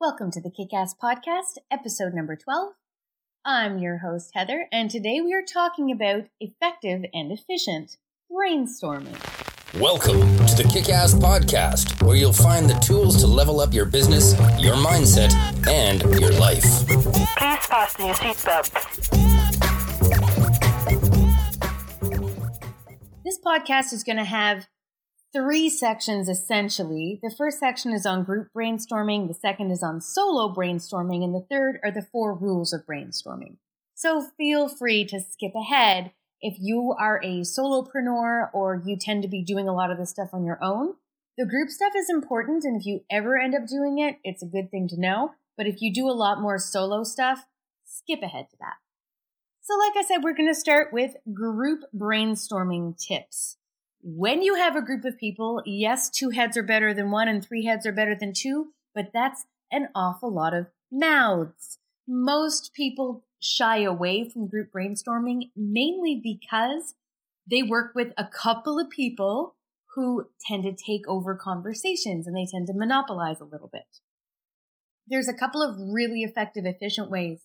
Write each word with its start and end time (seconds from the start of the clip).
Welcome 0.00 0.30
to 0.30 0.40
the 0.40 0.50
Kick 0.50 0.72
Ass 0.72 0.94
Podcast, 0.94 1.58
episode 1.70 2.14
number 2.14 2.34
12. 2.34 2.72
I'm 3.44 3.76
your 3.76 3.98
host, 3.98 4.30
Heather, 4.32 4.66
and 4.72 4.90
today 4.90 5.20
we 5.20 5.34
are 5.34 5.42
talking 5.42 5.92
about 5.92 6.24
effective 6.40 7.04
and 7.12 7.30
efficient 7.30 7.98
brainstorming. 8.32 9.18
Welcome 9.78 10.20
to 10.46 10.56
the 10.56 10.66
Kick 10.72 10.88
Ass 10.88 11.12
Podcast, 11.12 12.02
where 12.02 12.16
you'll 12.16 12.32
find 12.32 12.66
the 12.66 12.78
tools 12.78 13.18
to 13.18 13.26
level 13.26 13.60
up 13.60 13.74
your 13.74 13.84
business, 13.84 14.32
your 14.58 14.74
mindset, 14.74 15.34
and 15.68 16.00
your 16.18 16.32
life. 16.32 16.64
Please 17.36 17.66
fasten 17.66 18.06
your 18.06 18.14
seatbelt. 18.14 18.70
This 23.22 23.38
podcast 23.44 23.92
is 23.92 24.02
going 24.02 24.16
to 24.16 24.24
have 24.24 24.66
three 25.32 25.68
sections 25.68 26.28
essentially. 26.28 27.20
The 27.22 27.34
first 27.36 27.58
section 27.58 27.92
is 27.92 28.06
on 28.06 28.24
group 28.24 28.48
brainstorming, 28.56 29.28
the 29.28 29.34
second 29.34 29.70
is 29.70 29.82
on 29.82 30.00
solo 30.00 30.52
brainstorming, 30.52 31.22
and 31.22 31.34
the 31.34 31.46
third 31.50 31.78
are 31.84 31.90
the 31.90 32.06
four 32.12 32.34
rules 32.34 32.72
of 32.72 32.86
brainstorming. 32.86 33.56
So 33.94 34.26
feel 34.36 34.68
free 34.68 35.04
to 35.06 35.20
skip 35.20 35.52
ahead 35.54 36.12
if 36.40 36.56
you 36.58 36.94
are 36.98 37.20
a 37.22 37.40
solopreneur 37.40 38.48
or 38.52 38.82
you 38.84 38.96
tend 38.96 39.22
to 39.22 39.28
be 39.28 39.42
doing 39.42 39.68
a 39.68 39.74
lot 39.74 39.90
of 39.90 39.98
this 39.98 40.10
stuff 40.10 40.30
on 40.32 40.44
your 40.44 40.62
own. 40.62 40.94
The 41.36 41.46
group 41.46 41.70
stuff 41.70 41.92
is 41.96 42.10
important, 42.10 42.64
and 42.64 42.80
if 42.80 42.86
you 42.86 43.04
ever 43.10 43.38
end 43.38 43.54
up 43.54 43.66
doing 43.66 43.98
it, 43.98 44.16
it's 44.24 44.42
a 44.42 44.46
good 44.46 44.70
thing 44.70 44.88
to 44.88 45.00
know. 45.00 45.32
But 45.56 45.66
if 45.66 45.80
you 45.80 45.92
do 45.92 46.08
a 46.08 46.12
lot 46.12 46.40
more 46.40 46.58
solo 46.58 47.04
stuff, 47.04 47.46
skip 47.84 48.22
ahead 48.22 48.46
to 48.50 48.56
that. 48.60 48.76
So, 49.62 49.76
like 49.76 49.96
I 49.96 50.06
said, 50.06 50.22
we're 50.22 50.34
going 50.34 50.48
to 50.48 50.58
start 50.58 50.92
with 50.92 51.16
group 51.32 51.84
brainstorming 51.94 52.98
tips 52.98 53.56
when 54.02 54.42
you 54.42 54.54
have 54.54 54.76
a 54.76 54.82
group 54.82 55.04
of 55.04 55.18
people, 55.18 55.62
yes, 55.66 56.08
two 56.08 56.30
heads 56.30 56.56
are 56.56 56.62
better 56.62 56.94
than 56.94 57.10
one 57.10 57.28
and 57.28 57.44
three 57.44 57.64
heads 57.64 57.86
are 57.86 57.92
better 57.92 58.16
than 58.18 58.32
two, 58.32 58.72
but 58.94 59.10
that's 59.12 59.44
an 59.70 59.88
awful 59.94 60.32
lot 60.32 60.54
of 60.54 60.66
mouths. 60.90 61.78
Most 62.08 62.72
people 62.74 63.24
shy 63.40 63.82
away 63.82 64.28
from 64.28 64.48
group 64.48 64.72
brainstorming 64.72 65.50
mainly 65.56 66.20
because 66.22 66.94
they 67.48 67.62
work 67.62 67.92
with 67.94 68.12
a 68.16 68.26
couple 68.26 68.78
of 68.78 68.90
people 68.90 69.56
who 69.94 70.28
tend 70.46 70.62
to 70.62 70.72
take 70.72 71.06
over 71.08 71.34
conversations 71.34 72.26
and 72.26 72.36
they 72.36 72.46
tend 72.50 72.66
to 72.66 72.74
monopolize 72.74 73.40
a 73.40 73.44
little 73.44 73.68
bit. 73.72 73.98
There's 75.06 75.28
a 75.28 75.34
couple 75.34 75.62
of 75.62 75.76
really 75.78 76.22
effective, 76.22 76.64
efficient 76.64 77.10
ways 77.10 77.40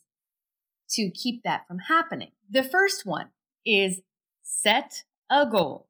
to 0.92 1.10
keep 1.10 1.44
that 1.44 1.68
from 1.68 1.80
happening. 1.88 2.32
The 2.50 2.64
first 2.64 3.06
one 3.06 3.30
is 3.66 4.02
set 4.44 5.04
a 5.30 5.50
goal 5.50 5.88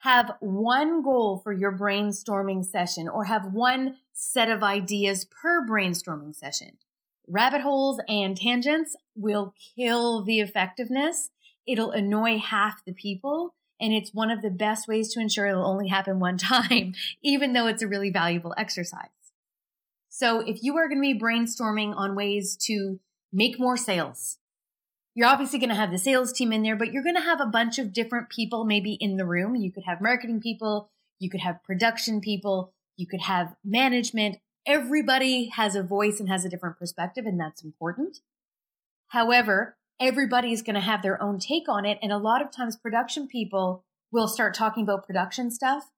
have 0.00 0.32
one 0.40 1.02
goal 1.02 1.40
for 1.42 1.52
your 1.52 1.76
brainstorming 1.76 2.64
session 2.64 3.08
or 3.08 3.24
have 3.24 3.52
one 3.52 3.96
set 4.12 4.50
of 4.50 4.62
ideas 4.62 5.24
per 5.24 5.66
brainstorming 5.66 6.34
session. 6.34 6.78
Rabbit 7.28 7.60
holes 7.60 8.00
and 8.08 8.36
tangents 8.36 8.96
will 9.14 9.54
kill 9.76 10.24
the 10.24 10.40
effectiveness. 10.40 11.30
It'll 11.66 11.90
annoy 11.90 12.38
half 12.38 12.84
the 12.84 12.92
people. 12.92 13.54
And 13.80 13.92
it's 13.92 14.12
one 14.12 14.30
of 14.30 14.42
the 14.42 14.50
best 14.50 14.88
ways 14.88 15.12
to 15.14 15.20
ensure 15.20 15.46
it'll 15.46 15.66
only 15.66 15.88
happen 15.88 16.18
one 16.18 16.38
time, 16.38 16.94
even 17.22 17.52
though 17.52 17.66
it's 17.66 17.82
a 17.82 17.88
really 17.88 18.10
valuable 18.10 18.54
exercise. 18.56 19.08
So 20.08 20.40
if 20.40 20.62
you 20.62 20.76
are 20.76 20.88
going 20.88 21.00
to 21.00 21.14
be 21.14 21.18
brainstorming 21.18 21.94
on 21.96 22.14
ways 22.14 22.56
to 22.62 22.98
make 23.32 23.60
more 23.60 23.76
sales, 23.76 24.38
you're 25.14 25.28
obviously 25.28 25.58
going 25.58 25.70
to 25.70 25.74
have 25.74 25.90
the 25.90 25.98
sales 25.98 26.32
team 26.32 26.52
in 26.52 26.62
there, 26.62 26.76
but 26.76 26.92
you're 26.92 27.02
going 27.02 27.16
to 27.16 27.20
have 27.20 27.40
a 27.40 27.46
bunch 27.46 27.78
of 27.78 27.92
different 27.92 28.28
people 28.28 28.64
maybe 28.64 28.92
in 28.94 29.16
the 29.16 29.26
room. 29.26 29.56
You 29.56 29.72
could 29.72 29.84
have 29.84 30.00
marketing 30.00 30.40
people, 30.40 30.90
you 31.18 31.28
could 31.28 31.40
have 31.40 31.62
production 31.64 32.20
people, 32.20 32.72
you 32.96 33.06
could 33.06 33.22
have 33.22 33.54
management. 33.64 34.38
Everybody 34.66 35.46
has 35.56 35.74
a 35.74 35.82
voice 35.82 36.20
and 36.20 36.28
has 36.28 36.44
a 36.44 36.48
different 36.48 36.78
perspective, 36.78 37.26
and 37.26 37.40
that's 37.40 37.64
important. 37.64 38.18
However, 39.08 39.76
everybody 40.00 40.52
is 40.52 40.62
going 40.62 40.74
to 40.74 40.80
have 40.80 41.02
their 41.02 41.20
own 41.22 41.38
take 41.38 41.68
on 41.68 41.84
it. 41.84 41.98
And 42.02 42.12
a 42.12 42.18
lot 42.18 42.42
of 42.42 42.50
times, 42.50 42.76
production 42.76 43.26
people 43.26 43.84
will 44.12 44.28
start 44.28 44.54
talking 44.54 44.84
about 44.84 45.06
production 45.06 45.50
stuff 45.50 45.90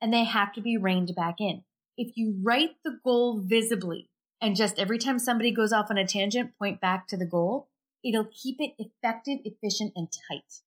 and 0.00 0.12
they 0.12 0.24
have 0.24 0.52
to 0.52 0.60
be 0.60 0.76
reined 0.76 1.14
back 1.16 1.36
in. 1.40 1.62
If 1.96 2.16
you 2.16 2.38
write 2.42 2.76
the 2.84 2.98
goal 3.02 3.40
visibly 3.40 4.10
and 4.40 4.54
just 4.54 4.78
every 4.78 4.98
time 4.98 5.18
somebody 5.18 5.50
goes 5.50 5.72
off 5.72 5.90
on 5.90 5.98
a 5.98 6.06
tangent, 6.06 6.52
point 6.58 6.80
back 6.80 7.08
to 7.08 7.16
the 7.16 7.24
goal, 7.24 7.68
It'll 8.04 8.28
keep 8.32 8.56
it 8.60 8.74
effective, 8.78 9.38
efficient, 9.44 9.92
and 9.96 10.08
tight. 10.28 10.60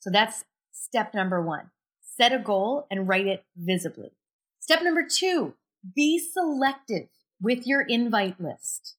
So 0.00 0.10
that's 0.10 0.44
step 0.72 1.14
number 1.14 1.40
one. 1.40 1.70
Set 2.00 2.32
a 2.32 2.38
goal 2.38 2.86
and 2.90 3.08
write 3.08 3.26
it 3.26 3.44
visibly. 3.56 4.12
Step 4.60 4.82
number 4.82 5.06
two, 5.06 5.54
be 5.94 6.18
selective 6.18 7.08
with 7.40 7.66
your 7.66 7.82
invite 7.82 8.40
list. 8.40 8.96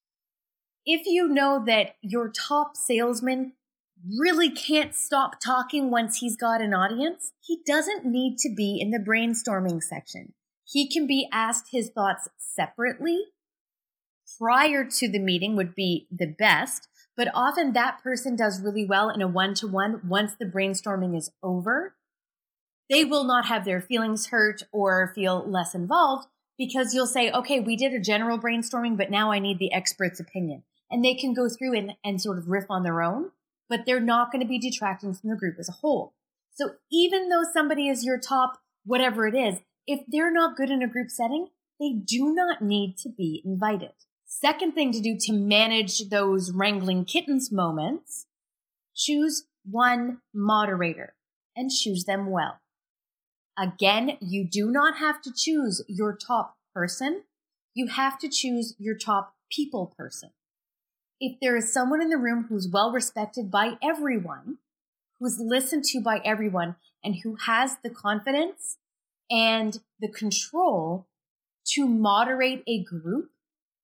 If 0.86 1.06
you 1.06 1.28
know 1.28 1.64
that 1.66 1.96
your 2.02 2.30
top 2.30 2.78
salesman 2.78 3.54
really 4.18 4.50
can't 4.50 4.96
stop 4.96 5.40
talking 5.40 5.90
once 5.90 6.20
he's 6.20 6.38
got 6.38 6.62
an 6.62 6.74
audience, 6.74 7.34
he 7.42 7.60
doesn't 7.66 8.06
need 8.06 8.38
to 8.40 8.54
be 8.56 8.80
in 8.80 8.92
the 8.92 9.00
brainstorming 9.00 9.82
section. 9.82 10.34
He 10.64 10.90
can 10.90 11.08
be 11.08 11.28
asked 11.32 11.70
his 11.72 11.90
thoughts 11.90 12.30
separately 12.38 13.26
prior 14.38 14.86
to 14.86 15.10
the 15.10 15.20
meeting 15.20 15.56
would 15.56 15.74
be 15.74 16.08
the 16.12 16.28
best, 16.28 16.88
but 17.18 17.30
often 17.34 17.74
that 17.74 18.02
person 18.04 18.36
does 18.36 18.62
really 18.62 18.86
well 18.86 19.10
in 19.10 19.22
a 19.22 19.28
one 19.28 19.56
to 19.56 19.68
one 19.68 20.02
once 20.08 20.36
the 20.36 20.46
brainstorming 20.46 21.18
is 21.18 21.32
over. 21.42 21.96
They 22.90 23.04
will 23.04 23.26
not 23.26 23.48
have 23.48 23.66
their 23.66 23.82
feelings 23.82 24.28
hurt 24.28 24.62
or 24.72 25.12
feel 25.16 25.44
less 25.50 25.74
involved 25.74 26.28
because 26.58 26.94
you'll 26.94 27.08
say, 27.08 27.32
okay, 27.32 27.60
we 27.60 27.76
did 27.76 27.94
a 27.94 28.00
general 28.00 28.40
brainstorming, 28.40 28.96
but 28.96 29.12
now 29.12 29.32
I 29.32 29.40
need 29.40 29.60
the 29.60 29.74
expert's 29.74 30.20
opinion. 30.20 30.64
And 30.90 31.04
they 31.04 31.16
can 31.16 31.34
go 31.34 31.50
through 31.50 31.76
and, 31.78 31.94
and 32.04 32.22
sort 32.22 32.38
of 32.38 32.48
riff 32.48 32.66
on 32.70 32.84
their 32.84 33.02
own, 33.02 33.32
but 33.68 33.82
they're 33.86 34.00
not 34.00 34.32
going 34.32 34.42
to 34.42 34.48
be 34.48 34.60
detracting 34.60 35.14
from 35.14 35.30
the 35.32 35.36
group 35.36 35.58
as 35.60 35.68
a 35.68 35.74
whole. 35.74 36.14
So 36.54 36.72
even 36.92 37.30
though 37.30 37.44
somebody 37.52 37.90
is 37.90 38.06
your 38.06 38.20
top, 38.20 38.60
whatever 38.86 39.28
it 39.28 39.36
is, 39.36 39.60
if 39.86 40.02
they're 40.08 40.32
not 40.32 40.56
good 40.56 40.70
in 40.70 40.82
a 40.82 40.88
group 40.88 41.10
setting, 41.10 41.48
they 41.80 41.92
do 41.94 42.34
not 42.34 42.62
need 42.62 42.98
to 43.00 43.10
be 43.10 43.42
invited. 43.44 43.92
Second 44.40 44.74
thing 44.74 44.92
to 44.92 45.00
do 45.00 45.18
to 45.22 45.34
manage 45.34 46.10
those 46.10 46.52
wrangling 46.52 47.06
kittens 47.06 47.52
moments, 47.52 48.28
choose 48.96 49.48
one 49.66 50.20
moderator 50.32 51.16
and 51.56 51.72
choose 51.72 52.04
them 52.04 52.30
well. 52.30 52.60
Again, 53.58 54.16
you 54.22 54.48
do 54.48 54.70
not 54.70 54.98
have 54.98 55.24
to 55.24 55.34
choose 55.36 55.84
your 55.88 56.16
top 56.16 56.56
person. 56.72 57.24
You 57.74 57.88
have 57.88 58.20
to 58.20 58.30
choose 58.30 58.76
your 58.78 58.94
top 58.94 59.34
people 59.52 59.92
person. 59.98 60.30
If 61.20 61.40
there 61.42 61.58
is 61.58 61.74
someone 61.74 62.04
in 62.04 62.10
the 62.10 62.18
room 62.18 62.46
who's 62.48 62.70
well 62.72 62.92
respected 62.92 63.50
by 63.50 63.80
everyone, 63.82 64.60
who's 65.20 65.40
listened 65.40 65.86
to 65.86 66.00
by 66.00 66.22
everyone, 66.24 66.76
and 67.04 67.16
who 67.24 67.38
has 67.48 67.78
the 67.82 67.90
confidence 67.90 68.78
and 69.32 69.80
the 70.00 70.10
control 70.10 71.08
to 71.70 71.88
moderate 71.88 72.62
a 72.68 72.84
group, 72.84 73.32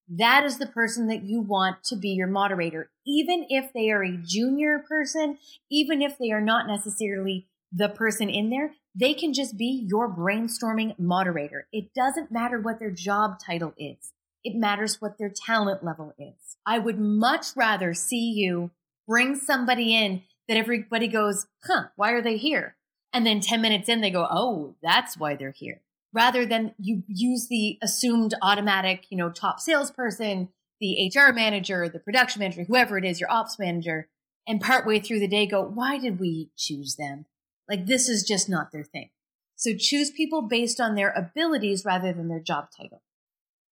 that 0.09 0.43
is 0.43 0.57
the 0.57 0.67
person 0.67 1.07
that 1.07 1.23
you 1.23 1.39
want 1.39 1.83
to 1.85 1.95
be 1.95 2.09
your 2.09 2.27
moderator. 2.27 2.89
Even 3.05 3.45
if 3.49 3.71
they 3.73 3.89
are 3.89 4.03
a 4.03 4.17
junior 4.17 4.83
person, 4.87 5.37
even 5.71 6.01
if 6.01 6.17
they 6.17 6.31
are 6.31 6.41
not 6.41 6.67
necessarily 6.67 7.47
the 7.71 7.89
person 7.89 8.29
in 8.29 8.49
there, 8.49 8.73
they 8.93 9.13
can 9.13 9.33
just 9.33 9.57
be 9.57 9.85
your 9.87 10.13
brainstorming 10.13 10.97
moderator. 10.99 11.67
It 11.71 11.93
doesn't 11.95 12.31
matter 12.31 12.59
what 12.59 12.79
their 12.79 12.91
job 12.91 13.39
title 13.39 13.73
is. 13.77 14.13
It 14.43 14.55
matters 14.55 15.01
what 15.01 15.17
their 15.17 15.31
talent 15.33 15.83
level 15.83 16.13
is. 16.19 16.57
I 16.65 16.79
would 16.79 16.99
much 16.99 17.47
rather 17.55 17.93
see 17.93 18.31
you 18.31 18.71
bring 19.07 19.35
somebody 19.35 19.95
in 19.95 20.23
that 20.47 20.57
everybody 20.57 21.07
goes, 21.07 21.47
huh, 21.65 21.85
why 21.95 22.11
are 22.11 22.21
they 22.21 22.37
here? 22.37 22.75
And 23.13 23.25
then 23.25 23.39
10 23.39 23.61
minutes 23.61 23.89
in, 23.89 24.01
they 24.01 24.11
go, 24.11 24.27
oh, 24.29 24.75
that's 24.83 25.17
why 25.17 25.35
they're 25.35 25.51
here 25.51 25.81
rather 26.13 26.46
than 26.46 26.74
you 26.78 27.03
use 27.07 27.48
the 27.50 27.77
assumed 27.81 28.36
automatic, 28.42 29.06
you 29.10 29.18
know, 29.18 29.30
top 29.30 29.60
salesperson, 29.60 30.50
the 30.80 31.12
HR 31.13 31.33
manager, 31.33 31.89
the 31.89 32.00
production 32.00 32.39
manager, 32.39 32.63
whoever 32.63 32.98
it 32.98 33.06
is, 33.06 33.19
your 33.19 33.31
ops 33.31 33.57
manager, 33.57 34.10
and 34.48 34.62
partway 34.62 35.00
through 35.00 35.19
the 35.19 35.27
day 35.27 35.48
go, 35.48 35.62
why 35.62 35.98
did 35.98 36.19
we 36.19 36.51
choose 36.57 36.95
them? 36.95 37.25
Like 37.69 37.86
this 37.86 38.10
is 38.10 38.24
just 38.24 38.50
not 38.50 38.71
their 38.71 38.83
thing. 38.83 39.10
So 39.56 39.71
choose 39.77 40.12
people 40.12 40.42
based 40.42 40.80
on 40.80 40.95
their 40.95 41.12
abilities 41.12 41.86
rather 41.86 42.12
than 42.12 42.27
their 42.27 42.42
job 42.42 42.68
title. 42.77 43.01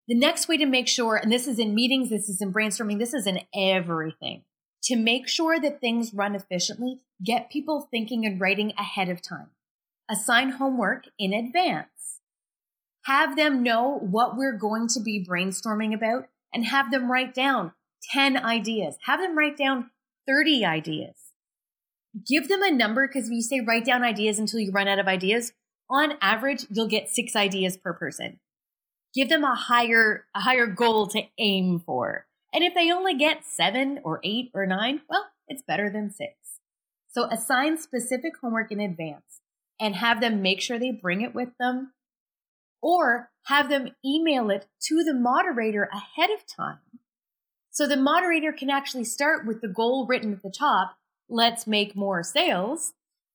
The 0.08 0.16
next 0.18 0.48
way 0.48 0.58
to 0.58 0.66
make 0.66 0.88
sure, 0.88 1.16
and 1.16 1.32
this 1.32 1.48
is 1.48 1.60
in 1.60 1.76
meetings, 1.76 2.10
this 2.10 2.30
is 2.30 2.42
in 2.42 2.54
brainstorming, 2.54 2.98
this 2.98 3.14
is 3.14 3.28
in 3.28 3.42
everything, 3.56 4.44
to 4.84 4.96
make 4.96 5.28
sure 5.28 5.60
that 5.60 5.80
things 5.80 6.14
run 6.14 6.36
efficiently, 6.36 7.02
get 7.24 7.52
people 7.52 7.88
thinking 7.92 8.26
and 8.26 8.40
writing 8.40 8.74
ahead 8.78 9.10
of 9.10 9.22
time. 9.22 9.50
Assign 10.10 10.52
homework 10.52 11.06
in 11.20 11.34
advance 11.34 11.88
have 13.06 13.36
them 13.36 13.64
know 13.64 13.98
what 14.00 14.38
we're 14.38 14.58
going 14.58 14.88
to 14.90 15.00
be 15.00 15.26
brainstorming 15.28 15.94
about 15.94 16.28
and 16.54 16.66
have 16.66 16.92
them 16.92 17.12
write 17.12 17.34
down 17.34 17.74
10 18.12 18.38
ideas. 18.38 18.98
Have 19.06 19.20
them 19.20 19.38
write 19.38 19.58
down 19.58 19.90
30 20.28 20.66
ideas. 20.66 21.16
Give 22.28 22.48
them 22.48 22.62
a 22.62 22.72
number 22.72 23.08
because 23.08 23.28
if 23.28 23.32
you 23.32 23.42
say 23.42 23.62
write 23.62 23.86
down 23.86 24.04
ideas 24.04 24.38
until 24.38 24.60
you 24.60 24.72
run 24.72 24.88
out 24.88 25.00
of 25.00 25.08
ideas, 25.08 25.54
on 25.90 26.14
average, 26.22 26.66
you'll 26.70 26.88
get 26.88 27.10
six 27.10 27.36
ideas 27.36 27.78
per 27.78 27.94
person. 27.94 28.40
Give 29.14 29.30
them 29.30 29.44
a 29.44 29.56
higher, 29.56 30.26
a 30.34 30.42
higher 30.42 30.68
goal 30.68 31.08
to 31.08 31.24
aim 31.38 31.80
for. 31.80 32.28
And 32.54 32.64
if 32.64 32.74
they 32.74 32.92
only 32.92 33.18
get 33.18 33.46
seven 33.46 34.00
or 34.04 34.20
eight 34.24 34.52
or 34.54 34.66
nine, 34.66 35.02
well, 35.10 35.28
it's 35.48 35.62
better 35.62 35.90
than 35.90 36.12
six. 36.12 36.34
So 37.10 37.28
assign 37.30 37.78
specific 37.78 38.34
homework 38.42 38.72
in 38.72 38.80
advance 38.80 39.42
and 39.80 39.96
have 39.96 40.22
them 40.22 40.42
make 40.42 40.62
sure 40.62 40.80
they 40.80 40.92
bring 40.92 41.22
it 41.22 41.36
with 41.36 41.50
them 41.60 41.92
or 42.82 43.30
have 43.46 43.70
them 43.70 43.96
email 44.06 44.50
it 44.50 44.68
to 44.82 45.04
the 45.04 45.14
moderator 45.14 45.90
ahead 45.92 46.30
of 46.30 46.46
time. 46.46 46.80
So 47.70 47.88
the 47.88 47.98
moderator 47.98 48.52
can 48.52 48.70
actually 48.70 49.06
start 49.06 49.46
with 49.46 49.62
the 49.62 49.68
goal 49.68 50.06
written 50.06 50.34
at 50.34 50.44
the 50.44 50.52
top. 50.52 50.98
Let's 51.30 51.66
make 51.66 51.96
more 51.96 52.24
sales 52.24 52.94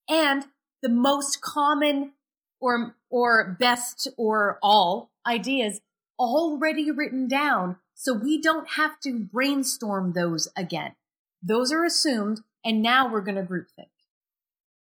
and 0.09 0.45
the 0.83 0.89
most 0.89 1.41
common 1.41 2.13
or, 2.61 2.97
or 3.11 3.57
best 3.59 4.09
or 4.17 4.59
all 4.63 5.11
ideas 5.27 5.81
already 6.19 6.91
written 6.91 7.29
down. 7.29 7.77
So 7.95 8.13
we 8.13 8.41
don't 8.41 8.71
have 8.71 9.01
to 9.01 9.19
brainstorm 9.19 10.13
those 10.13 10.49
again. 10.57 10.95
Those 11.43 11.73
are 11.73 11.85
assumed. 11.85 12.41
And 12.65 12.83
now 12.83 13.11
we're 13.11 13.21
going 13.21 13.37
to 13.37 13.43
groupthink. 13.43 13.91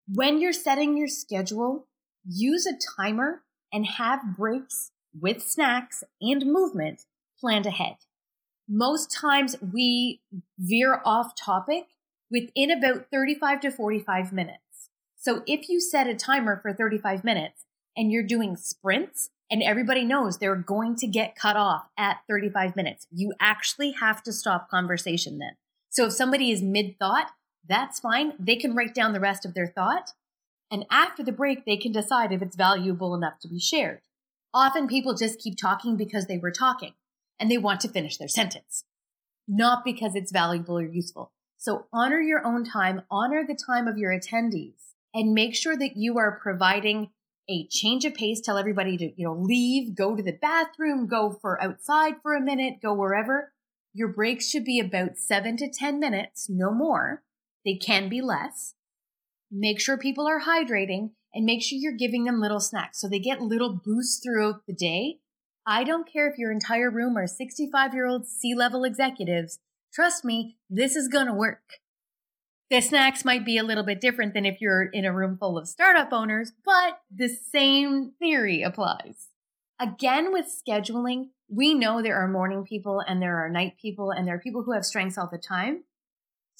When 0.06 0.40
you're 0.40 0.52
setting 0.52 0.96
your 0.96 1.08
schedule, 1.08 1.88
use 2.24 2.64
a 2.64 2.78
timer 2.96 3.42
and 3.72 3.86
have 3.86 4.36
breaks 4.36 4.90
with 5.18 5.42
snacks 5.42 6.04
and 6.20 6.46
movement 6.46 7.02
planned 7.38 7.66
ahead. 7.66 7.96
Most 8.68 9.10
times 9.10 9.56
we 9.60 10.20
veer 10.58 11.00
off 11.04 11.34
topic 11.34 11.84
within 12.30 12.70
about 12.70 13.06
35 13.12 13.60
to 13.60 13.70
45 13.70 14.32
minutes. 14.32 14.90
So 15.16 15.42
if 15.46 15.68
you 15.68 15.80
set 15.80 16.06
a 16.06 16.14
timer 16.14 16.58
for 16.60 16.72
35 16.72 17.24
minutes 17.24 17.64
and 17.96 18.10
you're 18.10 18.22
doing 18.22 18.56
sprints 18.56 19.30
and 19.50 19.62
everybody 19.62 20.04
knows 20.04 20.38
they're 20.38 20.56
going 20.56 20.96
to 20.96 21.06
get 21.06 21.36
cut 21.36 21.56
off 21.56 21.88
at 21.98 22.20
35 22.28 22.74
minutes, 22.74 23.06
you 23.10 23.34
actually 23.38 23.92
have 23.92 24.22
to 24.24 24.32
stop 24.32 24.70
conversation 24.70 25.38
then. 25.38 25.56
So 25.90 26.06
if 26.06 26.12
somebody 26.12 26.50
is 26.50 26.62
mid 26.62 26.98
thought, 26.98 27.30
that's 27.68 28.00
fine. 28.00 28.32
They 28.38 28.56
can 28.56 28.74
write 28.74 28.94
down 28.94 29.12
the 29.12 29.20
rest 29.20 29.44
of 29.44 29.54
their 29.54 29.66
thought 29.66 30.12
and 30.72 30.86
after 30.90 31.22
the 31.22 31.32
break, 31.32 31.66
they 31.66 31.76
can 31.76 31.92
decide 31.92 32.32
if 32.32 32.40
it's 32.40 32.56
valuable 32.56 33.14
enough 33.14 33.38
to 33.40 33.48
be 33.48 33.60
shared. 33.60 34.00
Often 34.54 34.88
people 34.88 35.14
just 35.14 35.38
keep 35.38 35.58
talking 35.58 35.98
because 35.98 36.26
they 36.26 36.38
were 36.38 36.50
talking 36.50 36.94
and 37.38 37.50
they 37.50 37.58
want 37.58 37.80
to 37.80 37.88
finish 37.88 38.16
their 38.16 38.26
sentence, 38.26 38.84
not 39.46 39.84
because 39.84 40.14
it's 40.14 40.32
valuable 40.32 40.78
or 40.78 40.86
useful. 40.86 41.30
So 41.58 41.86
honor 41.92 42.20
your 42.22 42.44
own 42.44 42.64
time, 42.64 43.02
honor 43.10 43.44
the 43.46 43.54
time 43.54 43.86
of 43.86 43.98
your 43.98 44.18
attendees 44.18 44.94
and 45.12 45.34
make 45.34 45.54
sure 45.54 45.76
that 45.76 45.98
you 45.98 46.16
are 46.18 46.40
providing 46.42 47.10
a 47.50 47.66
change 47.66 48.06
of 48.06 48.14
pace. 48.14 48.40
Tell 48.40 48.56
everybody 48.56 48.96
to, 48.96 49.12
you 49.14 49.26
know, 49.26 49.34
leave, 49.34 49.94
go 49.94 50.16
to 50.16 50.22
the 50.22 50.38
bathroom, 50.40 51.06
go 51.06 51.36
for 51.38 51.62
outside 51.62 52.14
for 52.22 52.34
a 52.34 52.40
minute, 52.40 52.80
go 52.82 52.94
wherever. 52.94 53.52
Your 53.92 54.08
breaks 54.08 54.48
should 54.48 54.64
be 54.64 54.80
about 54.80 55.18
seven 55.18 55.58
to 55.58 55.68
10 55.70 56.00
minutes, 56.00 56.48
no 56.48 56.70
more. 56.72 57.22
They 57.62 57.74
can 57.74 58.08
be 58.08 58.22
less 58.22 58.74
make 59.52 59.78
sure 59.78 59.98
people 59.98 60.26
are 60.26 60.40
hydrating 60.40 61.10
and 61.34 61.44
make 61.44 61.62
sure 61.62 61.78
you're 61.78 61.92
giving 61.92 62.24
them 62.24 62.40
little 62.40 62.60
snacks 62.60 63.00
so 63.00 63.08
they 63.08 63.18
get 63.18 63.40
little 63.40 63.80
boosts 63.84 64.22
throughout 64.22 64.66
the 64.66 64.72
day. 64.72 65.18
I 65.66 65.84
don't 65.84 66.10
care 66.10 66.28
if 66.28 66.38
your 66.38 66.50
entire 66.50 66.90
room 66.90 67.16
are 67.16 67.26
65 67.26 67.94
year 67.94 68.06
old 68.06 68.26
C 68.26 68.54
level 68.54 68.84
executives. 68.84 69.58
Trust 69.92 70.24
me, 70.24 70.56
this 70.70 70.96
is 70.96 71.08
going 71.08 71.26
to 71.26 71.34
work. 71.34 71.62
The 72.70 72.80
snacks 72.80 73.24
might 73.24 73.44
be 73.44 73.58
a 73.58 73.62
little 73.62 73.84
bit 73.84 74.00
different 74.00 74.32
than 74.32 74.46
if 74.46 74.60
you're 74.60 74.84
in 74.84 75.04
a 75.04 75.12
room 75.12 75.36
full 75.38 75.58
of 75.58 75.68
startup 75.68 76.10
owners, 76.10 76.52
but 76.64 77.00
the 77.14 77.28
same 77.28 78.12
theory 78.18 78.62
applies. 78.62 79.28
Again, 79.78 80.32
with 80.32 80.46
scheduling, 80.46 81.28
we 81.50 81.74
know 81.74 82.00
there 82.00 82.16
are 82.16 82.28
morning 82.28 82.64
people 82.64 83.02
and 83.06 83.20
there 83.20 83.44
are 83.44 83.50
night 83.50 83.74
people 83.80 84.10
and 84.10 84.26
there 84.26 84.36
are 84.36 84.40
people 84.40 84.62
who 84.62 84.72
have 84.72 84.86
strengths 84.86 85.18
all 85.18 85.28
the 85.30 85.36
time. 85.36 85.84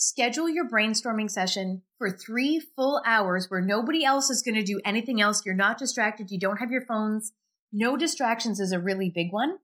Schedule 0.05 0.49
your 0.49 0.69
brainstorming 0.69 1.31
session 1.31 1.83
for 1.97 2.11
three 2.11 2.59
full 2.59 3.01
hours 3.07 3.49
where 3.49 3.61
nobody 3.61 4.05
else 4.05 4.31
is 4.31 4.43
going 4.43 4.57
to 4.57 4.65
do 4.65 4.81
anything 4.85 5.21
else. 5.21 5.47
You're 5.47 5.55
not 5.55 5.79
distracted. 5.79 6.33
You 6.33 6.41
don't 6.41 6.57
have 6.57 6.73
your 6.73 6.85
phones. 6.85 7.35
No 7.73 7.97
distractions 7.97 8.59
is 8.59 8.73
a 8.73 8.81
really 8.81 9.09
big 9.09 9.31
one. 9.31 9.59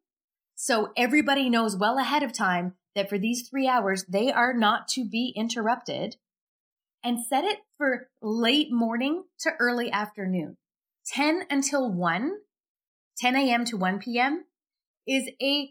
So 0.54 0.92
everybody 0.96 1.50
knows 1.50 1.76
well 1.76 1.98
ahead 1.98 2.22
of 2.22 2.32
time 2.32 2.74
that 2.94 3.08
for 3.08 3.18
these 3.18 3.48
three 3.48 3.66
hours, 3.66 4.04
they 4.08 4.30
are 4.30 4.54
not 4.54 4.86
to 4.90 5.04
be 5.04 5.32
interrupted 5.34 6.14
and 7.02 7.18
set 7.18 7.42
it 7.42 7.58
for 7.76 8.08
late 8.22 8.68
morning 8.70 9.24
to 9.40 9.50
early 9.58 9.90
afternoon. 9.90 10.56
10 11.08 11.46
until 11.50 11.92
1, 11.92 12.30
10 13.18 13.34
a.m. 13.34 13.64
to 13.64 13.76
1 13.76 13.98
p.m. 13.98 14.44
is 15.04 15.28
a 15.42 15.70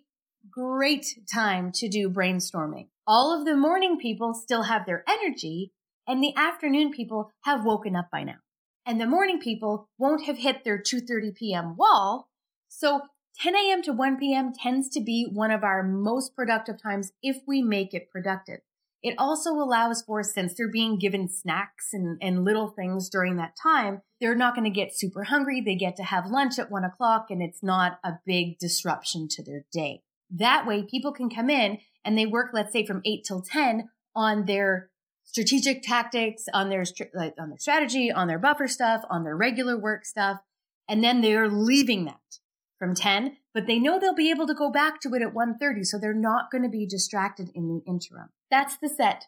great 0.51 1.05
time 1.33 1.71
to 1.71 1.87
do 1.87 2.09
brainstorming 2.09 2.89
all 3.07 3.37
of 3.37 3.45
the 3.45 3.55
morning 3.55 3.97
people 3.97 4.33
still 4.33 4.63
have 4.63 4.85
their 4.85 5.03
energy 5.07 5.71
and 6.07 6.21
the 6.21 6.35
afternoon 6.35 6.91
people 6.91 7.31
have 7.43 7.65
woken 7.65 7.95
up 7.95 8.09
by 8.11 8.23
now. 8.23 8.37
And 8.85 8.99
the 8.99 9.07
morning 9.07 9.39
people 9.39 9.89
won't 9.97 10.25
have 10.25 10.37
hit 10.37 10.63
their 10.63 10.77
2.30 10.77 11.35
p.m. 11.35 11.75
wall. 11.77 12.29
So 12.67 13.01
10 13.41 13.55
a.m. 13.55 13.81
to 13.83 13.93
1 13.93 14.17
p.m. 14.17 14.51
tends 14.53 14.89
to 14.89 15.01
be 15.01 15.27
one 15.31 15.51
of 15.51 15.63
our 15.63 15.83
most 15.83 16.35
productive 16.35 16.81
times 16.81 17.11
if 17.21 17.37
we 17.47 17.61
make 17.61 17.93
it 17.93 18.09
productive. 18.11 18.59
It 19.03 19.15
also 19.17 19.51
allows 19.51 20.01
for, 20.01 20.23
since 20.23 20.55
they're 20.55 20.71
being 20.71 20.97
given 20.97 21.29
snacks 21.29 21.89
and, 21.93 22.17
and 22.21 22.43
little 22.43 22.69
things 22.69 23.09
during 23.09 23.35
that 23.37 23.55
time, 23.61 24.01
they're 24.19 24.35
not 24.35 24.55
going 24.55 24.63
to 24.65 24.71
get 24.71 24.97
super 24.97 25.25
hungry. 25.25 25.61
They 25.61 25.75
get 25.75 25.95
to 25.97 26.03
have 26.03 26.31
lunch 26.31 26.57
at 26.57 26.71
one 26.71 26.83
o'clock 26.83 27.27
and 27.29 27.41
it's 27.41 27.61
not 27.61 27.99
a 28.03 28.13
big 28.25 28.57
disruption 28.57 29.27
to 29.31 29.43
their 29.43 29.65
day. 29.71 30.01
That 30.31 30.65
way 30.65 30.83
people 30.83 31.13
can 31.13 31.29
come 31.29 31.49
in 31.49 31.77
and 32.07 32.17
they 32.17 32.25
work, 32.25 32.51
let's 32.53 32.71
say 32.71 32.85
from 32.85 33.01
eight 33.05 33.25
till 33.25 33.41
10 33.41 33.89
on 34.15 34.45
their 34.45 34.89
strategic 35.25 35.83
tactics, 35.83 36.45
on 36.53 36.69
their, 36.69 36.85
like, 37.13 37.35
on 37.37 37.49
their 37.49 37.57
strategy, 37.57 38.09
on 38.09 38.29
their 38.29 38.39
buffer 38.39 38.67
stuff, 38.67 39.03
on 39.09 39.25
their 39.25 39.35
regular 39.35 39.77
work 39.77 40.05
stuff. 40.05 40.39
And 40.87 41.03
then 41.03 41.19
they're 41.19 41.49
leaving 41.49 42.05
that 42.05 42.39
from 42.79 42.95
10, 42.95 43.35
but 43.53 43.67
they 43.67 43.77
know 43.77 43.99
they'll 43.99 44.15
be 44.15 44.31
able 44.31 44.47
to 44.47 44.53
go 44.53 44.71
back 44.71 45.01
to 45.01 45.13
it 45.15 45.21
at 45.21 45.33
1.30. 45.33 45.85
So 45.85 45.99
they're 45.99 46.13
not 46.13 46.49
going 46.49 46.63
to 46.63 46.69
be 46.69 46.85
distracted 46.85 47.49
in 47.53 47.67
the 47.67 47.81
interim. 47.85 48.29
That's 48.49 48.77
the 48.77 48.87
set 48.87 49.25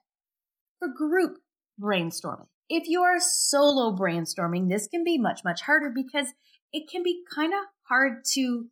for 0.79 0.87
group 0.87 1.39
brainstorming. 1.81 2.47
If 2.69 2.87
you 2.87 3.01
are 3.01 3.19
solo 3.19 3.93
brainstorming, 3.93 4.69
this 4.69 4.87
can 4.87 5.03
be 5.03 5.17
much, 5.17 5.41
much 5.43 5.63
harder 5.63 5.91
because 5.93 6.27
it 6.71 6.89
can 6.89 7.03
be 7.03 7.23
kind 7.35 7.53
of 7.53 7.59
hard 7.89 8.23
to 8.35 8.67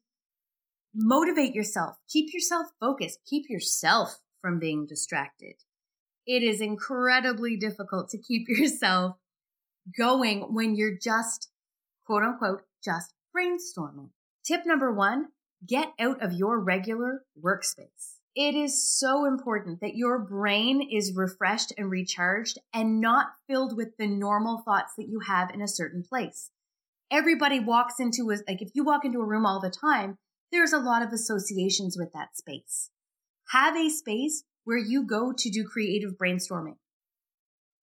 motivate 0.97 1.53
yourself, 1.53 1.97
keep 2.09 2.33
yourself 2.33 2.67
focused, 2.79 3.19
keep 3.25 3.49
yourself 3.49 4.19
from 4.41 4.59
being 4.59 4.85
distracted. 4.87 5.53
It 6.25 6.43
is 6.43 6.59
incredibly 6.59 7.55
difficult 7.55 8.09
to 8.09 8.17
keep 8.17 8.47
yourself 8.49 9.15
going 9.97 10.53
when 10.53 10.75
you're 10.75 10.97
just 10.97 11.49
quote 12.05 12.23
unquote 12.23 12.63
just 12.83 13.13
brainstorming. 13.35 14.09
Tip 14.43 14.65
number 14.65 14.91
one, 14.91 15.27
get 15.65 15.93
out 15.99 16.21
of 16.23 16.33
your 16.33 16.59
regular 16.59 17.23
workspace. 17.41 18.15
It 18.35 18.55
is 18.55 18.87
so 18.87 19.25
important 19.25 19.81
that 19.81 19.95
your 19.95 20.19
brain 20.19 20.87
is 20.91 21.15
refreshed 21.15 21.73
and 21.77 21.89
recharged 21.89 22.59
and 22.73 23.01
not 23.01 23.27
filled 23.47 23.75
with 23.75 23.97
the 23.97 24.07
normal 24.07 24.59
thoughts 24.59 24.93
that 24.97 25.07
you 25.07 25.21
have 25.21 25.49
in 25.53 25.61
a 25.61 25.67
certain 25.67 26.03
place. 26.03 26.51
Everybody 27.09 27.59
walks 27.59 27.99
into 27.99 28.29
a, 28.29 28.37
like 28.47 28.61
if 28.61 28.69
you 28.73 28.83
walk 28.83 29.05
into 29.05 29.21
a 29.21 29.25
room 29.25 29.45
all 29.45 29.59
the 29.59 29.71
time, 29.71 30.17
there's 30.51 30.73
a 30.73 30.79
lot 30.79 31.01
of 31.01 31.11
associations 31.11 31.97
with 31.97 32.13
that 32.13 32.37
space. 32.37 32.89
Have 33.51 33.75
a 33.75 33.89
space 33.89 34.43
where 34.63 34.77
you 34.77 35.03
go 35.03 35.33
to 35.37 35.49
do 35.49 35.63
creative 35.63 36.17
brainstorming. 36.17 36.77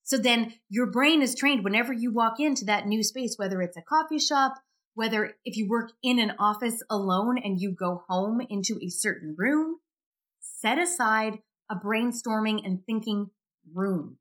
So 0.02 0.18
then 0.18 0.52
your 0.68 0.87
brain 0.87 1.23
is 1.23 1.35
trained 1.35 1.64
whenever 1.64 1.92
you 1.92 2.12
walk 2.12 2.38
into 2.38 2.66
that 2.66 2.87
new 2.87 3.02
space, 3.02 3.37
whether 3.38 3.62
it's 3.62 3.76
a 3.76 3.83
coffee 3.83 4.18
shop, 4.18 4.54
whether 4.94 5.35
if 5.44 5.56
you 5.56 5.68
work 5.68 5.92
in 6.02 6.18
an 6.18 6.35
office 6.38 6.83
alone 6.90 7.38
and 7.38 7.59
you 7.59 7.73
go 7.73 8.04
home 8.09 8.40
into 8.50 8.78
a 8.83 8.90
certain 8.90 9.35
room, 9.37 9.76
set 10.40 10.78
aside 10.78 11.38
a 11.71 11.76
brainstorming 11.76 12.61
and 12.64 12.85
thinking 12.85 13.30
room. 13.73 14.18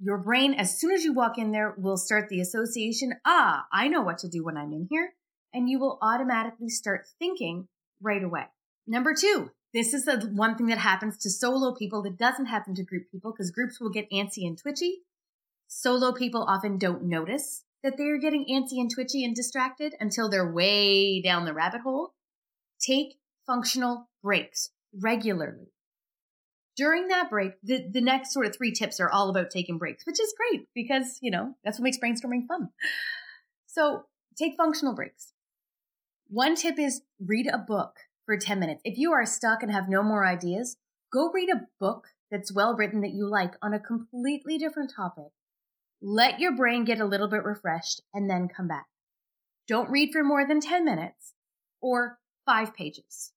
Your 0.00 0.18
brain, 0.18 0.54
as 0.54 0.78
soon 0.80 0.92
as 0.92 1.04
you 1.04 1.12
walk 1.12 1.38
in 1.38 1.52
there, 1.52 1.74
will 1.78 1.96
start 1.96 2.28
the 2.28 2.40
association. 2.40 3.12
Ah, 3.24 3.66
I 3.72 3.86
know 3.88 4.02
what 4.02 4.18
to 4.18 4.28
do 4.28 4.42
when 4.42 4.56
I'm 4.56 4.72
in 4.72 4.88
here 4.90 5.12
and 5.52 5.68
you 5.68 5.78
will 5.78 5.98
automatically 6.02 6.68
start 6.68 7.06
thinking 7.18 7.68
right 8.00 8.22
away. 8.22 8.44
Number 8.86 9.14
two, 9.14 9.50
this 9.72 9.94
is 9.94 10.04
the 10.04 10.30
one 10.32 10.56
thing 10.56 10.66
that 10.66 10.78
happens 10.78 11.16
to 11.18 11.30
solo 11.30 11.74
people 11.74 12.02
that 12.02 12.18
doesn't 12.18 12.46
happen 12.46 12.74
to 12.74 12.84
group 12.84 13.10
people 13.10 13.32
because 13.32 13.50
groups 13.50 13.80
will 13.80 13.90
get 13.90 14.10
antsy 14.10 14.46
and 14.46 14.58
twitchy. 14.58 15.02
Solo 15.68 16.12
people 16.12 16.42
often 16.42 16.78
don't 16.78 17.04
notice 17.04 17.64
that 17.82 17.96
they 17.96 18.04
are 18.04 18.18
getting 18.18 18.46
antsy 18.50 18.80
and 18.80 18.90
twitchy 18.92 19.24
and 19.24 19.34
distracted 19.34 19.94
until 20.00 20.28
they're 20.28 20.52
way 20.52 21.22
down 21.22 21.44
the 21.44 21.54
rabbit 21.54 21.82
hole. 21.82 22.14
Take 22.80 23.18
functional 23.46 24.08
breaks 24.22 24.70
regularly. 24.98 25.72
During 26.76 27.08
that 27.08 27.30
break, 27.30 27.52
the, 27.62 27.86
the 27.92 28.00
next 28.00 28.32
sort 28.32 28.46
of 28.46 28.56
three 28.56 28.72
tips 28.72 29.00
are 29.00 29.10
all 29.10 29.30
about 29.30 29.50
taking 29.50 29.78
breaks, 29.78 30.04
which 30.06 30.20
is 30.20 30.34
great 30.36 30.66
because, 30.74 31.18
you 31.20 31.30
know, 31.30 31.54
that's 31.62 31.78
what 31.78 31.84
makes 31.84 31.98
brainstorming 31.98 32.46
fun. 32.48 32.70
So 33.66 34.04
take 34.36 34.56
functional 34.56 34.94
breaks 34.94 35.32
One 36.32 36.54
tip 36.54 36.78
is 36.78 37.02
read 37.18 37.48
a 37.52 37.58
book 37.58 37.96
for 38.24 38.36
10 38.36 38.60
minutes. 38.60 38.82
If 38.84 38.96
you 38.96 39.10
are 39.10 39.26
stuck 39.26 39.64
and 39.64 39.72
have 39.72 39.88
no 39.88 40.00
more 40.00 40.24
ideas, 40.24 40.76
go 41.12 41.28
read 41.32 41.48
a 41.48 41.66
book 41.80 42.06
that's 42.30 42.54
well 42.54 42.76
written 42.76 43.00
that 43.00 43.10
you 43.10 43.28
like 43.28 43.54
on 43.60 43.74
a 43.74 43.80
completely 43.80 44.56
different 44.56 44.92
topic. 44.94 45.32
Let 46.00 46.38
your 46.38 46.54
brain 46.54 46.84
get 46.84 47.00
a 47.00 47.04
little 47.04 47.26
bit 47.26 47.42
refreshed 47.42 48.02
and 48.14 48.30
then 48.30 48.46
come 48.46 48.68
back. 48.68 48.86
Don't 49.66 49.90
read 49.90 50.12
for 50.12 50.22
more 50.22 50.46
than 50.46 50.60
10 50.60 50.84
minutes 50.84 51.32
or 51.80 52.20
five 52.46 52.76
pages, 52.76 53.32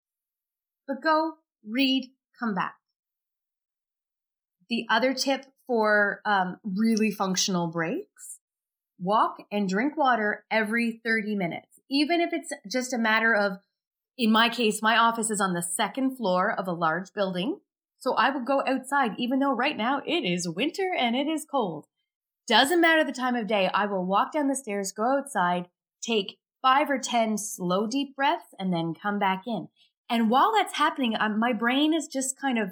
but 0.88 1.02
go 1.02 1.34
read, 1.68 2.12
come 2.40 2.54
back. 2.54 2.76
The 4.70 4.86
other 4.88 5.16
tip 5.16 5.48
for 5.66 6.22
um, 6.26 6.58
really 6.64 7.10
functional 7.10 7.66
breaks, 7.66 8.38
walk 9.00 9.38
and 9.52 9.68
drink 9.68 9.98
water 9.98 10.46
every 10.52 11.02
30 11.04 11.36
minutes. 11.36 11.73
Even 11.90 12.22
if 12.22 12.32
it's 12.34 12.52
just 12.70 12.94
a 12.94 12.98
matter 12.98 13.34
of, 13.34 13.60
in 14.18 14.32
my 14.32 14.50
case, 14.50 14.82
my 14.82 14.98
office 14.98 15.30
is 15.30 15.42
on 15.42 15.54
the 15.54 15.62
second 15.62 16.18
floor 16.18 16.52
of 16.52 16.68
a 16.68 16.72
large 16.72 17.14
building. 17.14 17.60
So 18.00 18.16
I 18.16 18.30
would 18.30 18.46
go 18.46 18.62
outside, 18.68 19.12
even 19.18 19.40
though 19.40 19.54
right 19.54 19.78
now 19.78 20.02
it 20.06 20.26
is 20.26 20.50
winter 20.50 20.94
and 20.98 21.16
it 21.16 21.28
is 21.28 21.46
cold. 21.50 21.86
Doesn't 22.48 22.82
matter 22.82 23.04
the 23.06 23.14
time 23.14 23.36
of 23.36 23.48
day. 23.48 23.70
I 23.74 23.86
will 23.86 24.06
walk 24.06 24.34
down 24.34 24.50
the 24.50 24.56
stairs, 24.56 24.92
go 24.92 25.18
outside, 25.18 25.68
take 26.02 26.38
five 26.62 26.90
or 26.90 26.98
10 26.98 27.38
slow, 27.38 27.88
deep 27.88 28.16
breaths, 28.16 28.54
and 28.60 28.74
then 28.74 28.94
come 28.94 29.20
back 29.20 29.44
in. 29.48 29.70
And 30.10 30.30
while 30.30 30.52
that's 30.54 30.78
happening, 30.78 31.16
my 31.38 31.54
brain 31.54 31.94
is 31.94 32.08
just 32.08 32.40
kind 32.40 32.60
of 32.60 32.72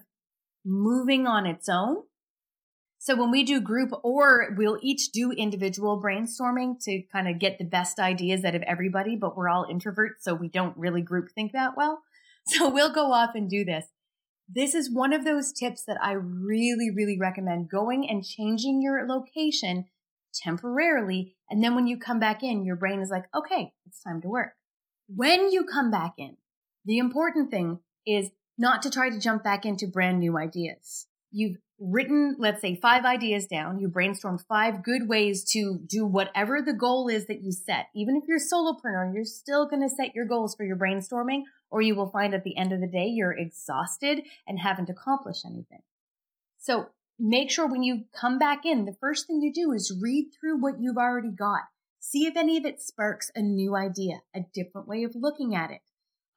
moving 0.65 1.27
on 1.27 1.45
its 1.45 1.69
own. 1.69 2.03
So 3.03 3.15
when 3.15 3.31
we 3.31 3.43
do 3.43 3.59
group 3.59 3.89
or 4.03 4.53
we'll 4.55 4.77
each 4.79 5.11
do 5.11 5.31
individual 5.31 5.99
brainstorming 5.99 6.79
to 6.83 7.01
kind 7.11 7.27
of 7.27 7.39
get 7.39 7.57
the 7.57 7.65
best 7.65 7.97
ideas 7.97 8.45
out 8.45 8.53
of 8.53 8.61
everybody, 8.61 9.15
but 9.15 9.35
we're 9.35 9.49
all 9.49 9.65
introverts, 9.65 10.19
so 10.19 10.35
we 10.35 10.47
don't 10.47 10.77
really 10.77 11.01
group 11.01 11.31
think 11.31 11.51
that 11.53 11.75
well. 11.75 12.03
So 12.45 12.69
we'll 12.69 12.93
go 12.93 13.11
off 13.11 13.31
and 13.35 13.49
do 13.49 13.63
this. 13.63 13.85
This 14.47 14.73
is 14.73 14.91
one 14.91 15.13
of 15.13 15.25
those 15.25 15.51
tips 15.51 15.83
that 15.85 15.97
I 16.01 16.13
really, 16.13 16.89
really 16.89 17.17
recommend 17.17 17.69
going 17.69 18.07
and 18.09 18.23
changing 18.23 18.81
your 18.81 19.07
location 19.07 19.85
temporarily. 20.33 21.35
And 21.51 21.63
then 21.63 21.75
when 21.75 21.85
you 21.85 21.97
come 21.97 22.19
back 22.19 22.41
in, 22.41 22.65
your 22.65 22.75
brain 22.75 22.99
is 22.99 23.11
like, 23.11 23.25
okay, 23.35 23.73
it's 23.85 24.01
time 24.01 24.21
to 24.21 24.27
work. 24.27 24.53
When 25.07 25.51
you 25.51 25.65
come 25.65 25.91
back 25.91 26.15
in, 26.17 26.37
the 26.85 26.97
important 26.97 27.51
thing 27.51 27.79
is 28.07 28.31
not 28.57 28.81
to 28.83 28.89
try 28.89 29.09
to 29.11 29.19
jump 29.19 29.43
back 29.43 29.65
into 29.65 29.85
brand 29.87 30.19
new 30.19 30.35
ideas. 30.37 31.05
You've 31.31 31.57
written, 31.81 32.35
let's 32.37 32.61
say, 32.61 32.75
five 32.75 33.05
ideas 33.05 33.47
down. 33.47 33.79
You 33.79 33.87
brainstorm 33.87 34.37
five 34.37 34.83
good 34.83 35.09
ways 35.09 35.43
to 35.53 35.79
do 35.83 36.05
whatever 36.05 36.61
the 36.61 36.73
goal 36.73 37.07
is 37.07 37.25
that 37.25 37.41
you 37.41 37.51
set. 37.51 37.87
Even 37.95 38.15
if 38.15 38.23
you're 38.27 38.37
a 38.37 38.39
solopreneur, 38.39 39.13
you're 39.13 39.25
still 39.25 39.67
going 39.67 39.81
to 39.81 39.89
set 39.89 40.13
your 40.13 40.25
goals 40.25 40.55
for 40.55 40.63
your 40.63 40.77
brainstorming, 40.77 41.41
or 41.71 41.81
you 41.81 41.95
will 41.95 42.11
find 42.11 42.35
at 42.35 42.43
the 42.43 42.55
end 42.55 42.71
of 42.71 42.81
the 42.81 42.87
day 42.87 43.07
you're 43.07 43.35
exhausted 43.35 44.21
and 44.47 44.59
haven't 44.59 44.91
accomplished 44.91 45.43
anything. 45.43 45.81
So 46.59 46.89
make 47.17 47.49
sure 47.49 47.67
when 47.67 47.83
you 47.83 48.05
come 48.13 48.37
back 48.37 48.63
in, 48.63 48.85
the 48.85 48.95
first 49.01 49.25
thing 49.25 49.41
you 49.41 49.51
do 49.51 49.71
is 49.71 49.97
read 49.99 50.29
through 50.39 50.61
what 50.61 50.79
you've 50.79 50.97
already 50.97 51.31
got. 51.31 51.61
See 51.99 52.25
if 52.25 52.37
any 52.37 52.57
of 52.57 52.65
it 52.65 52.81
sparks 52.81 53.31
a 53.35 53.41
new 53.41 53.75
idea, 53.75 54.21
a 54.35 54.41
different 54.53 54.87
way 54.87 55.03
of 55.03 55.15
looking 55.15 55.55
at 55.55 55.71
it, 55.71 55.81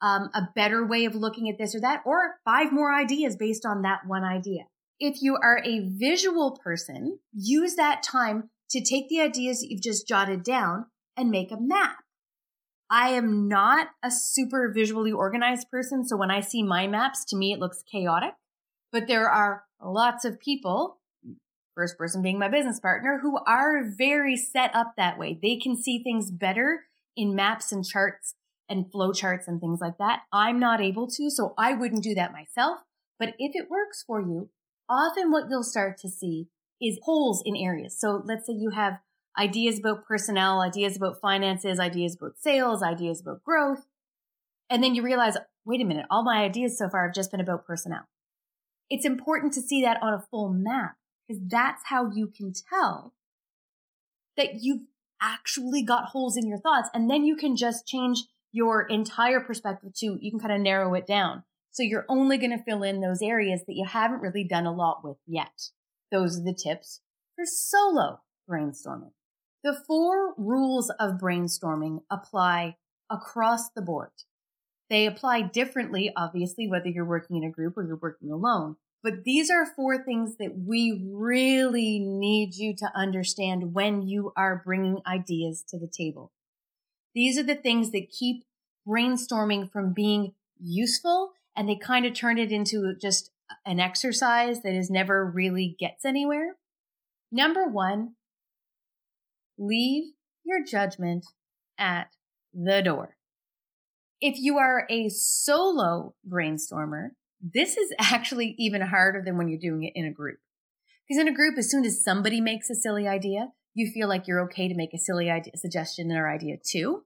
um, 0.00 0.30
a 0.34 0.48
better 0.54 0.86
way 0.86 1.04
of 1.04 1.14
looking 1.14 1.50
at 1.50 1.58
this 1.58 1.74
or 1.74 1.80
that, 1.80 2.02
or 2.06 2.36
five 2.46 2.72
more 2.72 2.94
ideas 2.94 3.36
based 3.36 3.66
on 3.66 3.82
that 3.82 4.06
one 4.06 4.24
idea. 4.24 4.64
If 5.00 5.22
you 5.22 5.36
are 5.36 5.60
a 5.64 5.88
visual 5.88 6.58
person, 6.62 7.18
use 7.32 7.74
that 7.74 8.02
time 8.02 8.50
to 8.70 8.80
take 8.82 9.08
the 9.08 9.20
ideas 9.20 9.60
that 9.60 9.70
you've 9.70 9.82
just 9.82 10.06
jotted 10.06 10.42
down 10.42 10.86
and 11.16 11.30
make 11.30 11.50
a 11.50 11.60
map. 11.60 11.96
I 12.90 13.10
am 13.10 13.48
not 13.48 13.88
a 14.02 14.10
super 14.10 14.70
visually 14.72 15.10
organized 15.10 15.70
person, 15.70 16.06
so 16.06 16.16
when 16.16 16.30
I 16.30 16.40
see 16.40 16.62
my 16.62 16.86
maps, 16.86 17.24
to 17.26 17.36
me 17.36 17.52
it 17.52 17.58
looks 17.58 17.82
chaotic. 17.90 18.34
But 18.92 19.08
there 19.08 19.28
are 19.28 19.64
lots 19.82 20.24
of 20.24 20.38
people, 20.38 20.98
first 21.74 21.98
person 21.98 22.22
being 22.22 22.38
my 22.38 22.48
business 22.48 22.78
partner, 22.78 23.18
who 23.20 23.38
are 23.46 23.82
very 23.84 24.36
set 24.36 24.74
up 24.74 24.94
that 24.96 25.18
way. 25.18 25.38
They 25.40 25.56
can 25.56 25.76
see 25.76 26.02
things 26.02 26.30
better 26.30 26.84
in 27.16 27.34
maps 27.34 27.72
and 27.72 27.84
charts 27.84 28.34
and 28.68 28.90
flow 28.90 29.12
charts 29.12 29.48
and 29.48 29.60
things 29.60 29.80
like 29.80 29.98
that. 29.98 30.20
I'm 30.32 30.60
not 30.60 30.80
able 30.80 31.08
to, 31.08 31.30
so 31.30 31.54
I 31.58 31.74
wouldn't 31.74 32.04
do 32.04 32.14
that 32.14 32.32
myself. 32.32 32.80
But 33.18 33.34
if 33.38 33.54
it 33.54 33.70
works 33.70 34.04
for 34.06 34.20
you, 34.20 34.50
often 34.88 35.30
what 35.30 35.44
you'll 35.50 35.62
start 35.62 35.98
to 35.98 36.08
see 36.08 36.48
is 36.80 36.98
holes 37.04 37.42
in 37.44 37.56
areas. 37.56 37.98
So 37.98 38.22
let's 38.24 38.46
say 38.46 38.54
you 38.54 38.70
have 38.70 39.00
ideas 39.38 39.78
about 39.78 40.04
personnel, 40.06 40.60
ideas 40.60 40.96
about 40.96 41.20
finances, 41.20 41.80
ideas 41.80 42.16
about 42.16 42.38
sales, 42.38 42.82
ideas 42.82 43.20
about 43.20 43.42
growth. 43.42 43.86
And 44.70 44.82
then 44.82 44.94
you 44.94 45.02
realize, 45.02 45.36
wait 45.64 45.80
a 45.80 45.84
minute, 45.84 46.06
all 46.10 46.24
my 46.24 46.42
ideas 46.42 46.78
so 46.78 46.88
far 46.88 47.06
have 47.06 47.14
just 47.14 47.30
been 47.30 47.40
about 47.40 47.66
personnel. 47.66 48.08
It's 48.90 49.04
important 49.04 49.52
to 49.54 49.62
see 49.62 49.82
that 49.82 50.02
on 50.02 50.12
a 50.12 50.24
full 50.30 50.52
map 50.52 50.96
because 51.26 51.42
that's 51.46 51.82
how 51.86 52.10
you 52.10 52.28
can 52.28 52.52
tell 52.52 53.14
that 54.36 54.60
you've 54.60 54.82
actually 55.20 55.82
got 55.82 56.06
holes 56.06 56.36
in 56.36 56.46
your 56.46 56.58
thoughts. 56.58 56.90
And 56.92 57.10
then 57.10 57.24
you 57.24 57.36
can 57.36 57.56
just 57.56 57.86
change 57.86 58.24
your 58.52 58.82
entire 58.82 59.40
perspective 59.40 59.92
to, 59.96 60.18
you 60.20 60.30
can 60.30 60.40
kind 60.40 60.52
of 60.52 60.60
narrow 60.60 60.94
it 60.94 61.06
down. 61.06 61.44
So 61.74 61.82
you're 61.82 62.06
only 62.08 62.38
going 62.38 62.56
to 62.56 62.62
fill 62.62 62.84
in 62.84 63.00
those 63.00 63.20
areas 63.20 63.62
that 63.66 63.74
you 63.74 63.84
haven't 63.84 64.20
really 64.20 64.44
done 64.44 64.64
a 64.64 64.72
lot 64.72 65.02
with 65.02 65.16
yet. 65.26 65.70
Those 66.12 66.38
are 66.38 66.44
the 66.44 66.54
tips 66.54 67.00
for 67.34 67.44
solo 67.44 68.20
brainstorming. 68.48 69.10
The 69.64 69.76
four 69.84 70.34
rules 70.38 70.90
of 71.00 71.18
brainstorming 71.20 72.02
apply 72.08 72.76
across 73.10 73.70
the 73.70 73.82
board. 73.82 74.12
They 74.88 75.04
apply 75.04 75.42
differently, 75.42 76.12
obviously, 76.16 76.68
whether 76.68 76.88
you're 76.88 77.04
working 77.04 77.42
in 77.42 77.48
a 77.48 77.50
group 77.50 77.76
or 77.76 77.84
you're 77.84 77.98
working 78.00 78.30
alone. 78.30 78.76
But 79.02 79.24
these 79.24 79.50
are 79.50 79.66
four 79.66 79.98
things 79.98 80.36
that 80.36 80.56
we 80.56 81.04
really 81.10 81.98
need 81.98 82.54
you 82.54 82.76
to 82.76 82.92
understand 82.94 83.74
when 83.74 84.02
you 84.02 84.32
are 84.36 84.62
bringing 84.64 85.00
ideas 85.04 85.64
to 85.70 85.78
the 85.80 85.88
table. 85.88 86.30
These 87.16 87.36
are 87.36 87.42
the 87.42 87.56
things 87.56 87.90
that 87.90 88.12
keep 88.12 88.44
brainstorming 88.86 89.72
from 89.72 89.92
being 89.92 90.34
useful 90.60 91.32
and 91.56 91.68
they 91.68 91.76
kind 91.76 92.06
of 92.06 92.14
turn 92.14 92.38
it 92.38 92.52
into 92.52 92.94
just 93.00 93.30
an 93.66 93.80
exercise 93.80 94.62
that 94.62 94.74
is 94.74 94.90
never 94.90 95.24
really 95.24 95.76
gets 95.78 96.04
anywhere. 96.04 96.56
Number 97.30 97.66
one, 97.68 98.14
leave 99.58 100.12
your 100.44 100.64
judgment 100.64 101.26
at 101.78 102.08
the 102.52 102.82
door. 102.82 103.16
If 104.20 104.36
you 104.38 104.58
are 104.58 104.86
a 104.88 105.08
solo 105.08 106.14
brainstormer, 106.28 107.10
this 107.40 107.76
is 107.76 107.92
actually 107.98 108.54
even 108.58 108.80
harder 108.80 109.22
than 109.24 109.36
when 109.36 109.48
you're 109.48 109.58
doing 109.58 109.84
it 109.84 109.92
in 109.94 110.06
a 110.06 110.12
group. 110.12 110.38
Because 111.06 111.20
in 111.20 111.28
a 111.28 111.34
group, 111.34 111.58
as 111.58 111.70
soon 111.70 111.84
as 111.84 112.02
somebody 112.02 112.40
makes 112.40 112.70
a 112.70 112.74
silly 112.74 113.06
idea, 113.06 113.48
you 113.74 113.90
feel 113.90 114.08
like 114.08 114.26
you're 114.26 114.42
okay 114.44 114.68
to 114.68 114.74
make 114.74 114.94
a 114.94 114.98
silly 114.98 115.30
idea, 115.30 115.52
suggestion 115.56 116.10
or 116.12 116.32
idea 116.32 116.56
too. 116.64 117.02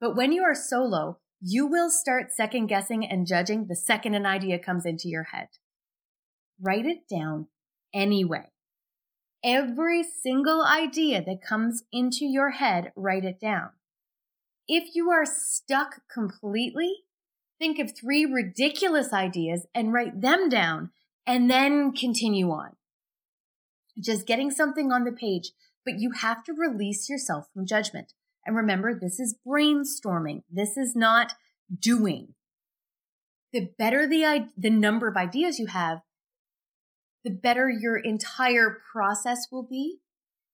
But 0.00 0.16
when 0.16 0.32
you 0.32 0.42
are 0.42 0.54
solo, 0.54 1.18
you 1.40 1.66
will 1.66 1.90
start 1.90 2.32
second 2.32 2.66
guessing 2.66 3.04
and 3.06 3.26
judging 3.26 3.66
the 3.66 3.76
second 3.76 4.14
an 4.14 4.26
idea 4.26 4.58
comes 4.58 4.86
into 4.86 5.08
your 5.08 5.24
head. 5.24 5.48
Write 6.60 6.86
it 6.86 7.08
down 7.08 7.48
anyway. 7.92 8.50
Every 9.44 10.02
single 10.02 10.64
idea 10.64 11.22
that 11.24 11.46
comes 11.46 11.84
into 11.92 12.24
your 12.24 12.50
head, 12.50 12.92
write 12.96 13.24
it 13.24 13.38
down. 13.38 13.70
If 14.66 14.94
you 14.94 15.10
are 15.10 15.26
stuck 15.26 16.00
completely, 16.12 17.04
think 17.58 17.78
of 17.78 17.96
three 17.96 18.24
ridiculous 18.24 19.12
ideas 19.12 19.66
and 19.74 19.92
write 19.92 20.20
them 20.20 20.48
down 20.48 20.90
and 21.26 21.50
then 21.50 21.92
continue 21.92 22.50
on. 22.50 22.76
Just 23.98 24.26
getting 24.26 24.50
something 24.50 24.90
on 24.90 25.04
the 25.04 25.12
page, 25.12 25.52
but 25.84 25.98
you 25.98 26.12
have 26.12 26.42
to 26.44 26.52
release 26.52 27.08
yourself 27.08 27.46
from 27.52 27.66
judgment. 27.66 28.12
And 28.46 28.56
remember, 28.56 28.98
this 28.98 29.18
is 29.18 29.36
brainstorming. 29.46 30.42
This 30.50 30.76
is 30.76 30.94
not 30.94 31.34
doing. 31.76 32.34
The 33.52 33.70
better 33.76 34.06
the, 34.06 34.48
the 34.56 34.70
number 34.70 35.08
of 35.08 35.16
ideas 35.16 35.58
you 35.58 35.66
have, 35.66 35.98
the 37.24 37.30
better 37.30 37.68
your 37.68 37.96
entire 37.96 38.78
process 38.92 39.48
will 39.50 39.66
be. 39.68 39.98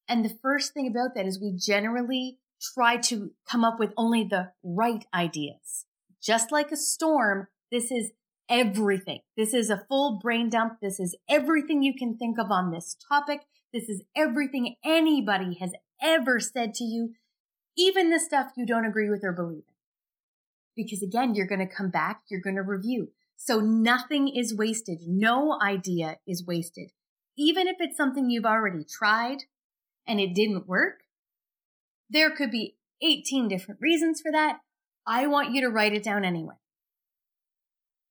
And 0.09 0.25
the 0.25 0.37
first 0.43 0.73
thing 0.73 0.89
about 0.89 1.15
that 1.15 1.27
is 1.27 1.41
we 1.41 1.55
generally 1.55 2.39
try 2.75 2.97
to 2.97 3.33
come 3.49 3.65
up 3.65 3.79
with 3.79 3.93
only 3.97 4.25
the 4.25 4.53
right 4.63 5.05
ideas. 5.13 5.85
Just 6.23 6.51
like 6.51 6.71
a 6.71 6.77
storm, 6.77 7.49
this 7.71 7.91
is 7.91 8.13
everything. 8.49 9.21
This 9.37 9.53
is 9.53 9.69
a 9.69 9.85
full 9.89 10.19
brain 10.19 10.49
dump. 10.49 10.75
This 10.81 11.01
is 11.01 11.17
everything 11.29 11.83
you 11.83 11.95
can 11.95 12.17
think 12.17 12.39
of 12.39 12.51
on 12.51 12.71
this 12.71 12.97
topic. 13.09 13.41
This 13.73 13.89
is 13.89 14.03
everything 14.17 14.77
anybody 14.85 15.57
has 15.61 15.73
ever 16.03 16.39
said 16.41 16.75
to 16.75 16.85
you 16.85 17.15
even 17.77 18.11
the 18.11 18.21
stuff 18.21 18.53
you 18.57 18.67
don't 18.67 18.85
agree 18.85 19.09
with 19.09 19.25
or 19.25 19.33
believe 19.33 19.65
in. 19.69 19.75
Because 20.75 21.03
again, 21.03 21.35
you're 21.35 21.47
going 21.47 21.67
to 21.67 21.75
come 21.75 21.91
back, 21.91 22.23
you're 22.29 22.41
going 22.41 22.57
to 22.57 22.63
review. 22.63 23.11
So 23.37 23.61
nothing 23.61 24.29
is 24.29 24.55
wasted. 24.55 25.01
No 25.07 25.59
idea 25.61 26.19
is 26.27 26.47
wasted. 26.47 26.93
Even 27.37 27.67
if 27.67 27.77
it's 27.81 27.97
something 27.97 28.31
you've 28.31 28.45
already 28.45 28.85
tried 28.85 29.45
and 30.07 30.21
it 30.21 30.35
didn't 30.35 30.69
work, 30.69 31.01
there 32.09 32.31
could 32.31 32.51
be 32.51 32.77
18 33.03 33.49
different 33.49 33.81
reasons 33.81 34.21
for 34.21 34.31
that. 34.31 34.61
I 35.07 35.27
want 35.27 35.53
you 35.53 35.61
to 35.63 35.71
write 35.71 35.93
it 35.93 36.05
down 36.05 36.25
anyway. 36.25 36.55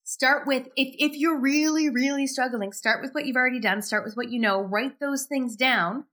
Start 0.03 0.45
with, 0.45 0.67
if, 0.75 0.93
if 0.97 1.15
you're 1.15 1.39
really, 1.39 1.89
really 1.89 2.27
struggling, 2.27 2.73
start 2.73 3.01
with 3.01 3.13
what 3.13 3.25
you've 3.25 3.37
already 3.37 3.61
done. 3.61 3.81
Start 3.81 4.03
with 4.03 4.17
what 4.17 4.29
you 4.29 4.39
know. 4.39 4.61
Write 4.61 4.99
those 4.99 5.25
things 5.25 5.55
down 5.55 6.05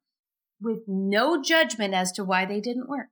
with 0.60 0.82
no 0.86 1.42
judgment 1.42 1.94
as 1.94 2.12
to 2.12 2.22
why 2.22 2.44
they 2.44 2.60
didn't 2.60 2.88
work. 2.88 3.08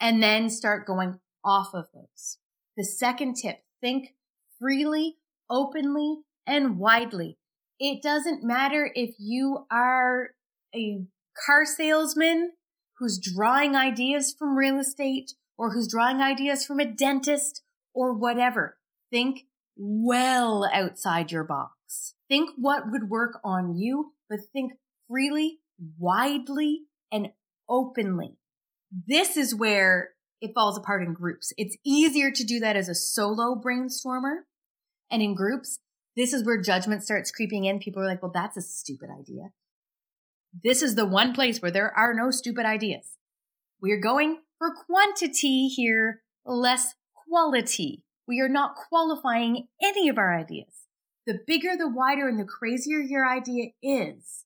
And 0.00 0.22
then 0.22 0.48
start 0.50 0.86
going 0.86 1.18
off 1.44 1.74
of 1.74 1.86
those. 1.92 2.38
The 2.76 2.84
second 2.84 3.34
tip, 3.34 3.58
think 3.80 4.14
freely, 4.60 5.16
openly, 5.50 6.18
and 6.46 6.78
widely. 6.78 7.38
It 7.80 8.02
doesn't 8.02 8.44
matter 8.44 8.90
if 8.94 9.14
you 9.18 9.66
are 9.70 10.30
a 10.74 11.04
car 11.46 11.64
salesman 11.64 12.52
who's 12.98 13.18
drawing 13.18 13.76
ideas 13.76 14.34
from 14.36 14.56
real 14.56 14.78
estate 14.78 15.32
or 15.56 15.72
who's 15.72 15.88
drawing 15.88 16.20
ideas 16.20 16.64
from 16.64 16.80
a 16.80 16.84
dentist 16.84 17.62
or 17.94 18.12
whatever. 18.12 18.78
Think 19.10 19.46
well 19.76 20.68
outside 20.72 21.30
your 21.32 21.44
box. 21.44 22.14
Think 22.28 22.50
what 22.56 22.90
would 22.90 23.08
work 23.08 23.38
on 23.44 23.76
you, 23.76 24.12
but 24.28 24.40
think 24.52 24.72
freely, 25.08 25.60
widely, 25.98 26.82
and 27.10 27.28
openly. 27.68 28.36
This 28.90 29.36
is 29.36 29.54
where 29.54 30.10
it 30.40 30.52
falls 30.54 30.78
apart 30.78 31.02
in 31.02 31.12
groups. 31.12 31.52
It's 31.56 31.76
easier 31.84 32.30
to 32.30 32.44
do 32.44 32.60
that 32.60 32.76
as 32.76 32.88
a 32.88 32.94
solo 32.94 33.54
brainstormer. 33.54 34.42
And 35.10 35.22
in 35.22 35.34
groups, 35.34 35.80
this 36.16 36.32
is 36.32 36.44
where 36.44 36.60
judgment 36.60 37.02
starts 37.02 37.30
creeping 37.30 37.64
in. 37.64 37.78
People 37.78 38.02
are 38.02 38.06
like, 38.06 38.22
well, 38.22 38.32
that's 38.32 38.56
a 38.56 38.62
stupid 38.62 39.08
idea. 39.10 39.50
This 40.64 40.82
is 40.82 40.94
the 40.94 41.06
one 41.06 41.32
place 41.32 41.60
where 41.60 41.70
there 41.70 41.92
are 41.96 42.14
no 42.14 42.30
stupid 42.30 42.64
ideas. 42.64 43.16
We're 43.80 44.00
going 44.00 44.38
for 44.58 44.74
quantity 44.74 45.68
here, 45.68 46.22
less 46.44 46.94
quality. 47.14 48.04
We 48.26 48.40
are 48.40 48.48
not 48.48 48.74
qualifying 48.74 49.68
any 49.82 50.08
of 50.08 50.18
our 50.18 50.36
ideas. 50.36 50.86
The 51.26 51.38
bigger, 51.46 51.76
the 51.76 51.88
wider, 51.88 52.28
and 52.28 52.38
the 52.38 52.44
crazier 52.44 53.00
your 53.00 53.28
idea 53.28 53.66
is, 53.82 54.44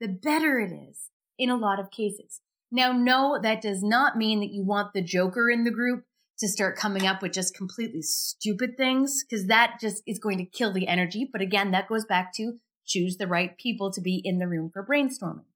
the 0.00 0.08
better 0.08 0.58
it 0.58 0.72
is 0.72 1.10
in 1.38 1.50
a 1.50 1.56
lot 1.56 1.78
of 1.78 1.90
cases. 1.90 2.40
Now, 2.70 2.92
no, 2.92 3.38
that 3.42 3.62
does 3.62 3.82
not 3.82 4.16
mean 4.16 4.40
that 4.40 4.52
you 4.52 4.62
want 4.62 4.92
the 4.92 5.02
joker 5.02 5.48
in 5.48 5.64
the 5.64 5.70
group 5.70 6.04
to 6.38 6.48
start 6.48 6.76
coming 6.76 7.06
up 7.06 7.22
with 7.22 7.32
just 7.32 7.56
completely 7.56 8.02
stupid 8.02 8.76
things, 8.76 9.24
because 9.24 9.46
that 9.46 9.78
just 9.80 10.02
is 10.06 10.18
going 10.18 10.38
to 10.38 10.44
kill 10.44 10.72
the 10.72 10.86
energy. 10.86 11.28
But 11.30 11.40
again, 11.40 11.70
that 11.72 11.88
goes 11.88 12.04
back 12.04 12.32
to 12.34 12.58
choose 12.86 13.16
the 13.16 13.26
right 13.26 13.56
people 13.58 13.90
to 13.92 14.00
be 14.00 14.20
in 14.24 14.38
the 14.38 14.46
room 14.46 14.70
for 14.72 14.86
brainstorming. 14.86 15.46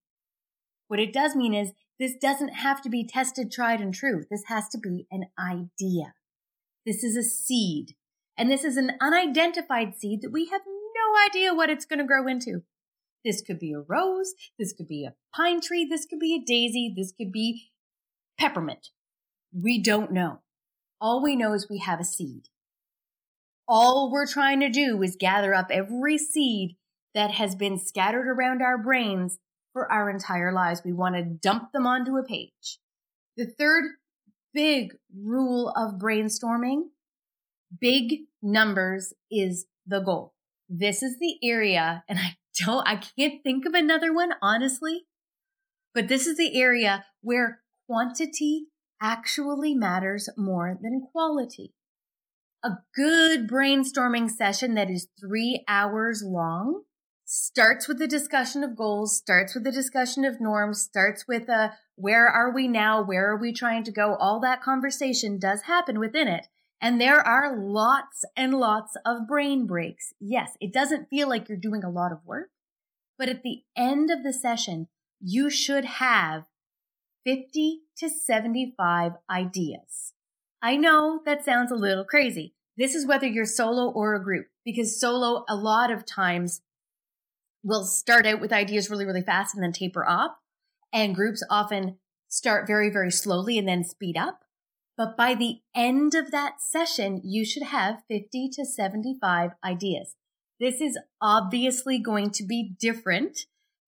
What 0.88 1.00
it 1.00 1.12
does 1.12 1.36
mean 1.36 1.54
is 1.54 1.72
this 1.98 2.14
doesn't 2.20 2.54
have 2.54 2.82
to 2.82 2.88
be 2.88 3.06
tested, 3.06 3.52
tried, 3.52 3.80
and 3.80 3.94
true. 3.94 4.24
This 4.30 4.44
has 4.48 4.68
to 4.70 4.78
be 4.78 5.06
an 5.10 5.26
idea. 5.38 6.14
This 6.84 7.04
is 7.04 7.16
a 7.16 7.22
seed. 7.22 7.94
And 8.36 8.50
this 8.50 8.64
is 8.64 8.76
an 8.76 8.92
unidentified 9.00 9.94
seed 9.96 10.22
that 10.22 10.32
we 10.32 10.46
have 10.46 10.62
no 10.66 11.26
idea 11.26 11.54
what 11.54 11.70
it's 11.70 11.84
going 11.84 12.00
to 12.00 12.04
grow 12.04 12.26
into. 12.26 12.62
This 13.24 13.40
could 13.40 13.58
be 13.58 13.72
a 13.72 13.80
rose. 13.80 14.34
This 14.58 14.72
could 14.72 14.88
be 14.88 15.04
a 15.04 15.14
pine 15.34 15.60
tree. 15.60 15.86
This 15.88 16.06
could 16.06 16.18
be 16.18 16.34
a 16.34 16.44
daisy. 16.44 16.92
This 16.94 17.12
could 17.12 17.32
be 17.32 17.70
peppermint. 18.38 18.88
We 19.52 19.80
don't 19.80 20.12
know. 20.12 20.40
All 21.00 21.22
we 21.22 21.36
know 21.36 21.52
is 21.52 21.68
we 21.68 21.78
have 21.78 22.00
a 22.00 22.04
seed. 22.04 22.48
All 23.68 24.10
we're 24.10 24.26
trying 24.26 24.60
to 24.60 24.68
do 24.68 25.02
is 25.02 25.16
gather 25.18 25.54
up 25.54 25.68
every 25.70 26.18
seed 26.18 26.76
that 27.14 27.32
has 27.32 27.54
been 27.54 27.78
scattered 27.78 28.26
around 28.26 28.62
our 28.62 28.78
brains 28.78 29.38
for 29.72 29.90
our 29.90 30.10
entire 30.10 30.52
lives. 30.52 30.82
We 30.84 30.92
want 30.92 31.14
to 31.14 31.22
dump 31.22 31.72
them 31.72 31.86
onto 31.86 32.16
a 32.16 32.24
page. 32.24 32.78
The 33.36 33.46
third 33.46 33.84
big 34.52 34.94
rule 35.16 35.70
of 35.70 36.00
brainstorming, 36.00 36.88
big 37.80 38.22
numbers 38.42 39.14
is 39.30 39.66
the 39.86 40.00
goal. 40.00 40.34
This 40.68 41.02
is 41.02 41.18
the 41.18 41.36
area, 41.42 42.04
and 42.08 42.18
I 42.18 42.36
don't, 42.54 42.86
I 42.86 42.96
can't 42.96 43.42
think 43.42 43.66
of 43.66 43.74
another 43.74 44.12
one, 44.12 44.32
honestly, 44.40 45.06
but 45.94 46.08
this 46.08 46.26
is 46.26 46.36
the 46.36 46.60
area 46.60 47.04
where 47.20 47.60
quantity 47.86 48.66
actually 49.00 49.74
matters 49.74 50.28
more 50.36 50.78
than 50.80 51.06
quality. 51.12 51.74
A 52.64 52.78
good 52.94 53.48
brainstorming 53.48 54.30
session 54.30 54.74
that 54.74 54.88
is 54.88 55.08
three 55.20 55.64
hours 55.66 56.22
long 56.24 56.82
starts 57.24 57.88
with 57.88 57.98
the 57.98 58.06
discussion 58.06 58.62
of 58.62 58.76
goals, 58.76 59.16
starts 59.16 59.54
with 59.54 59.64
the 59.64 59.72
discussion 59.72 60.24
of 60.24 60.40
norms, 60.40 60.80
starts 60.80 61.26
with 61.26 61.48
a 61.48 61.72
where 61.96 62.26
are 62.26 62.52
we 62.52 62.68
now? 62.68 63.02
Where 63.02 63.30
are 63.30 63.36
we 63.36 63.52
trying 63.52 63.84
to 63.84 63.92
go? 63.92 64.16
All 64.16 64.40
that 64.40 64.62
conversation 64.62 65.38
does 65.38 65.62
happen 65.62 65.98
within 65.98 66.28
it. 66.28 66.48
And 66.82 67.00
there 67.00 67.20
are 67.20 67.56
lots 67.56 68.24
and 68.36 68.54
lots 68.54 68.96
of 69.06 69.28
brain 69.28 69.68
breaks. 69.68 70.12
Yes, 70.18 70.56
it 70.60 70.72
doesn't 70.72 71.08
feel 71.08 71.28
like 71.28 71.48
you're 71.48 71.56
doing 71.56 71.84
a 71.84 71.90
lot 71.90 72.10
of 72.10 72.26
work, 72.26 72.50
but 73.16 73.28
at 73.28 73.44
the 73.44 73.62
end 73.76 74.10
of 74.10 74.24
the 74.24 74.32
session, 74.32 74.88
you 75.20 75.48
should 75.48 75.84
have 75.84 76.46
50 77.24 77.82
to 77.98 78.08
75 78.08 79.12
ideas. 79.30 80.12
I 80.60 80.76
know 80.76 81.20
that 81.24 81.44
sounds 81.44 81.70
a 81.70 81.76
little 81.76 82.04
crazy. 82.04 82.54
This 82.76 82.96
is 82.96 83.06
whether 83.06 83.28
you're 83.28 83.46
solo 83.46 83.88
or 83.88 84.16
a 84.16 84.22
group, 84.22 84.48
because 84.64 84.98
solo 84.98 85.44
a 85.48 85.54
lot 85.54 85.92
of 85.92 86.04
times 86.04 86.62
will 87.62 87.84
start 87.84 88.26
out 88.26 88.40
with 88.40 88.52
ideas 88.52 88.90
really, 88.90 89.06
really 89.06 89.22
fast 89.22 89.54
and 89.54 89.62
then 89.62 89.72
taper 89.72 90.04
off. 90.04 90.32
And 90.92 91.14
groups 91.14 91.44
often 91.48 91.98
start 92.26 92.66
very, 92.66 92.90
very 92.90 93.12
slowly 93.12 93.56
and 93.56 93.68
then 93.68 93.84
speed 93.84 94.16
up. 94.16 94.40
But 94.96 95.16
by 95.16 95.34
the 95.34 95.60
end 95.74 96.14
of 96.14 96.30
that 96.30 96.60
session, 96.60 97.20
you 97.24 97.44
should 97.44 97.64
have 97.64 98.02
50 98.08 98.50
to 98.54 98.64
75 98.64 99.52
ideas. 99.64 100.16
This 100.60 100.80
is 100.80 100.98
obviously 101.20 101.98
going 101.98 102.30
to 102.32 102.44
be 102.44 102.74
different 102.78 103.46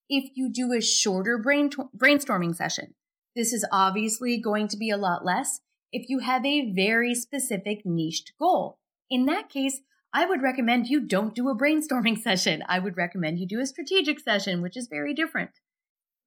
if 0.08 0.30
you 0.34 0.50
do 0.50 0.72
a 0.72 0.80
shorter 0.80 1.38
brain 1.38 1.70
brainstorming 1.96 2.54
session. 2.54 2.94
This 3.36 3.52
is 3.52 3.66
obviously 3.70 4.38
going 4.40 4.68
to 4.68 4.76
be 4.76 4.90
a 4.90 4.96
lot 4.96 5.24
less 5.24 5.60
if 5.92 6.08
you 6.08 6.20
have 6.20 6.44
a 6.44 6.72
very 6.72 7.14
specific 7.14 7.82
niched 7.84 8.32
goal. 8.38 8.78
In 9.10 9.26
that 9.26 9.48
case, 9.48 9.80
I 10.12 10.26
would 10.26 10.42
recommend 10.42 10.86
you 10.86 11.00
don't 11.00 11.34
do 11.34 11.48
a 11.48 11.56
brainstorming 11.56 12.18
session. 12.22 12.62
I 12.68 12.78
would 12.78 12.96
recommend 12.96 13.38
you 13.38 13.46
do 13.46 13.60
a 13.60 13.66
strategic 13.66 14.20
session, 14.20 14.62
which 14.62 14.76
is 14.76 14.88
very 14.88 15.14
different. 15.14 15.50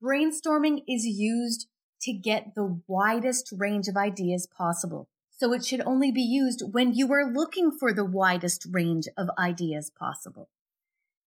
Brainstorming 0.04 0.84
is 0.88 1.06
used 1.06 1.68
to 2.01 2.13
get 2.13 2.55
the 2.55 2.81
widest 2.88 3.53
range 3.57 3.88
of 3.88 3.97
ideas 3.97 4.47
possible. 4.47 5.10
So 5.31 5.53
it 5.53 5.63
should 5.63 5.81
only 5.81 6.12
be 6.12 6.21
used 6.21 6.63
when 6.71 6.93
you 6.93 7.12
are 7.13 7.31
looking 7.31 7.71
for 7.71 7.93
the 7.93 8.05
widest 8.05 8.65
range 8.71 9.07
of 9.15 9.29
ideas 9.38 9.91
possible. 9.91 10.49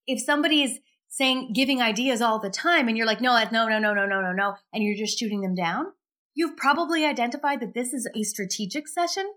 If 0.06 0.20
somebody 0.20 0.62
is 0.62 0.80
saying, 1.09 1.52
giving 1.52 1.80
ideas 1.80 2.20
all 2.20 2.38
the 2.38 2.50
time 2.50 2.88
and 2.88 2.96
you're 2.96 3.06
like, 3.06 3.20
no, 3.20 3.37
no, 3.52 3.62
no, 3.62 3.78
no, 3.78 3.92
no, 3.94 4.06
no, 4.06 4.20
no, 4.20 4.33
no, 4.33 4.54
and 4.72 4.83
you're 4.83 4.96
just 4.96 5.18
shooting 5.18 5.40
them 5.42 5.54
down, 5.54 5.87
you've 6.35 6.56
probably 6.56 7.04
identified 7.04 7.61
that 7.61 7.74
this 7.74 7.92
is 7.92 8.09
a 8.14 8.22
strategic 8.22 8.88
session, 8.88 9.33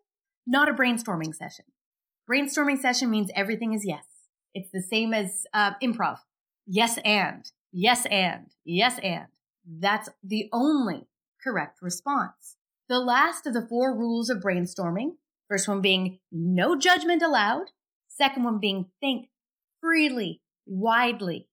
not 0.48 0.70
a 0.70 0.74
brainstorming 0.74 1.36
session. 1.36 1.66
Brainstorming 2.30 2.80
session 2.80 3.10
means 3.10 3.32
everything 3.36 3.74
is 3.74 3.86
yes. 3.86 4.06
It's 4.54 4.70
the 4.72 4.82
same 4.82 5.14
as 5.14 5.46
uh, 5.54 5.72
improv. 5.82 6.18
Yes 6.66 6.98
and, 7.04 7.52
yes 7.72 8.06
and, 8.06 8.48
yes 8.64 9.00
and. 9.04 9.28
That's 9.66 10.10
the 10.24 10.50
only 10.52 11.08
correct 11.44 11.82
response. 11.82 12.58
The 12.90 13.00
last 13.00 13.46
of 13.46 13.54
the 13.54 13.66
four 13.68 13.98
rules 13.98 14.30
of 14.30 14.42
brainstorming, 14.42 15.14
first 15.50 15.68
one 15.68 15.82
being 15.82 16.20
no 16.32 16.78
judgment 16.78 17.22
allowed, 17.22 17.72
second 18.08 18.44
one 18.44 18.60
being 18.60 18.88
think 19.00 19.28
freely, 19.82 20.42
widely, 20.66 21.48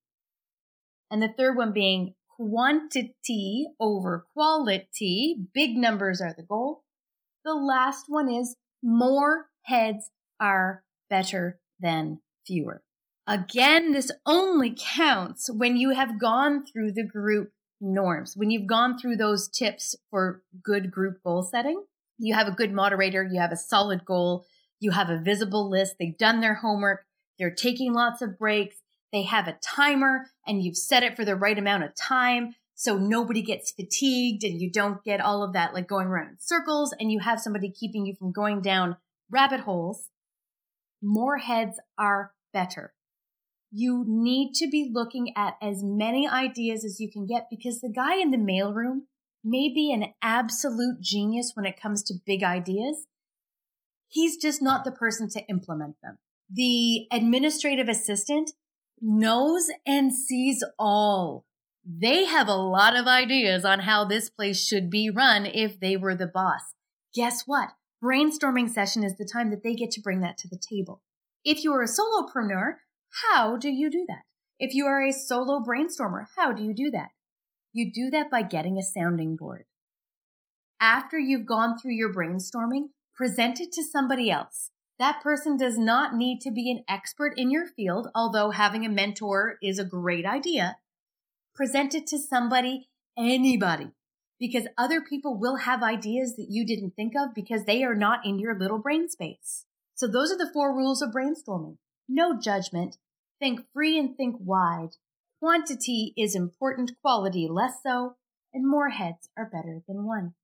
and 1.10 1.22
the 1.22 1.32
third 1.36 1.56
one 1.56 1.72
being 1.72 2.14
quantity 2.36 3.66
over 3.78 4.26
quality. 4.32 5.36
Big 5.52 5.76
numbers 5.76 6.20
are 6.20 6.34
the 6.36 6.42
goal. 6.42 6.84
The 7.44 7.54
last 7.54 8.04
one 8.08 8.30
is 8.30 8.56
more 8.82 9.46
heads 9.62 10.10
are 10.38 10.84
better 11.08 11.60
than 11.80 12.20
fewer. 12.46 12.82
Again, 13.26 13.92
this 13.92 14.10
only 14.26 14.74
counts 14.78 15.50
when 15.50 15.76
you 15.76 15.90
have 15.90 16.20
gone 16.20 16.64
through 16.64 16.92
the 16.92 17.06
group 17.06 17.52
norms, 17.80 18.34
when 18.36 18.50
you've 18.50 18.66
gone 18.66 18.98
through 18.98 19.16
those 19.16 19.48
tips 19.48 19.94
for 20.10 20.42
good 20.62 20.90
group 20.90 21.22
goal 21.22 21.42
setting. 21.42 21.82
You 22.18 22.34
have 22.34 22.48
a 22.48 22.52
good 22.52 22.72
moderator, 22.72 23.22
you 23.22 23.40
have 23.40 23.52
a 23.52 23.56
solid 23.56 24.04
goal, 24.04 24.44
you 24.78 24.90
have 24.90 25.08
a 25.08 25.18
visible 25.18 25.70
list, 25.70 25.96
they've 25.98 26.18
done 26.18 26.40
their 26.40 26.54
homework, 26.54 27.06
they're 27.38 27.54
taking 27.54 27.94
lots 27.94 28.20
of 28.20 28.38
breaks, 28.38 28.76
they 29.10 29.22
have 29.22 29.48
a 29.48 29.56
timer, 29.62 30.26
and 30.46 30.62
you've 30.62 30.76
set 30.76 31.02
it 31.02 31.16
for 31.16 31.24
the 31.24 31.34
right 31.34 31.58
amount 31.58 31.84
of 31.84 31.94
time 31.94 32.54
so 32.74 32.96
nobody 32.96 33.42
gets 33.42 33.72
fatigued 33.72 34.42
and 34.44 34.60
you 34.60 34.70
don't 34.70 35.04
get 35.04 35.20
all 35.20 35.42
of 35.42 35.52
that 35.52 35.74
like 35.74 35.86
going 35.86 36.06
around 36.06 36.28
in 36.28 36.36
circles 36.38 36.94
and 36.98 37.12
you 37.12 37.20
have 37.20 37.40
somebody 37.40 37.70
keeping 37.70 38.06
you 38.06 38.14
from 38.14 38.32
going 38.32 38.62
down 38.62 38.96
rabbit 39.30 39.60
holes 39.60 40.08
more 41.02 41.38
heads 41.38 41.80
are 41.98 42.32
better. 42.52 42.92
You 43.70 44.04
need 44.06 44.54
to 44.54 44.68
be 44.68 44.90
looking 44.92 45.32
at 45.36 45.54
as 45.62 45.82
many 45.82 46.28
ideas 46.28 46.84
as 46.84 46.98
you 46.98 47.10
can 47.10 47.26
get 47.26 47.46
because 47.48 47.80
the 47.80 47.92
guy 47.92 48.16
in 48.16 48.30
the 48.30 48.36
mailroom 48.36 49.02
may 49.44 49.72
be 49.72 49.92
an 49.92 50.12
absolute 50.20 51.00
genius 51.00 51.52
when 51.54 51.66
it 51.66 51.80
comes 51.80 52.02
to 52.04 52.14
big 52.26 52.42
ideas. 52.42 53.06
He's 54.08 54.36
just 54.36 54.60
not 54.60 54.84
the 54.84 54.90
person 54.90 55.28
to 55.30 55.46
implement 55.48 55.96
them. 56.02 56.18
The 56.52 57.06
administrative 57.12 57.88
assistant 57.88 58.50
knows 59.00 59.70
and 59.86 60.12
sees 60.12 60.64
all. 60.78 61.46
They 61.84 62.24
have 62.24 62.48
a 62.48 62.54
lot 62.54 62.96
of 62.96 63.06
ideas 63.06 63.64
on 63.64 63.80
how 63.80 64.04
this 64.04 64.28
place 64.28 64.62
should 64.62 64.90
be 64.90 65.10
run 65.10 65.46
if 65.46 65.78
they 65.78 65.96
were 65.96 66.14
the 66.14 66.26
boss. 66.26 66.74
Guess 67.14 67.44
what? 67.46 67.70
Brainstorming 68.02 68.68
session 68.68 69.04
is 69.04 69.16
the 69.16 69.28
time 69.30 69.50
that 69.50 69.62
they 69.62 69.74
get 69.74 69.90
to 69.92 70.00
bring 70.00 70.20
that 70.20 70.38
to 70.38 70.48
the 70.48 70.58
table. 70.58 71.02
If 71.44 71.64
you 71.64 71.72
are 71.72 71.82
a 71.82 71.86
solopreneur, 71.86 72.74
how 73.10 73.56
do 73.56 73.70
you 73.70 73.90
do 73.90 74.04
that? 74.08 74.22
If 74.58 74.74
you 74.74 74.86
are 74.86 75.02
a 75.02 75.12
solo 75.12 75.60
brainstormer, 75.60 76.26
how 76.36 76.52
do 76.52 76.62
you 76.62 76.74
do 76.74 76.90
that? 76.90 77.10
You 77.72 77.90
do 77.92 78.10
that 78.10 78.30
by 78.30 78.42
getting 78.42 78.76
a 78.76 78.82
sounding 78.82 79.36
board. 79.36 79.64
After 80.80 81.18
you've 81.18 81.46
gone 81.46 81.78
through 81.78 81.94
your 81.94 82.12
brainstorming, 82.12 82.88
present 83.14 83.60
it 83.60 83.72
to 83.72 83.82
somebody 83.82 84.30
else. 84.30 84.70
That 84.98 85.22
person 85.22 85.56
does 85.56 85.78
not 85.78 86.14
need 86.14 86.40
to 86.42 86.50
be 86.50 86.70
an 86.70 86.84
expert 86.88 87.32
in 87.36 87.50
your 87.50 87.66
field, 87.66 88.08
although 88.14 88.50
having 88.50 88.84
a 88.84 88.90
mentor 88.90 89.56
is 89.62 89.78
a 89.78 89.84
great 89.84 90.26
idea. 90.26 90.76
Present 91.54 91.94
it 91.94 92.06
to 92.08 92.18
somebody, 92.18 92.88
anybody, 93.16 93.92
because 94.38 94.66
other 94.76 95.00
people 95.00 95.38
will 95.38 95.56
have 95.56 95.82
ideas 95.82 96.36
that 96.36 96.48
you 96.50 96.66
didn't 96.66 96.96
think 96.96 97.14
of 97.16 97.34
because 97.34 97.64
they 97.64 97.82
are 97.82 97.94
not 97.94 98.26
in 98.26 98.38
your 98.38 98.58
little 98.58 98.78
brain 98.78 99.08
space. 99.08 99.64
So 99.94 100.06
those 100.06 100.30
are 100.30 100.38
the 100.38 100.50
four 100.52 100.74
rules 100.74 101.02
of 101.02 101.10
brainstorming. 101.10 101.76
No 102.12 102.36
judgment. 102.36 102.96
Think 103.38 103.60
free 103.72 103.96
and 103.96 104.16
think 104.16 104.34
wide. 104.40 104.96
Quantity 105.38 106.12
is 106.16 106.34
important, 106.34 106.90
quality 107.00 107.46
less 107.48 107.74
so, 107.84 108.16
and 108.52 108.68
more 108.68 108.88
heads 108.88 109.28
are 109.38 109.48
better 109.48 109.80
than 109.86 110.04
one. 110.04 110.34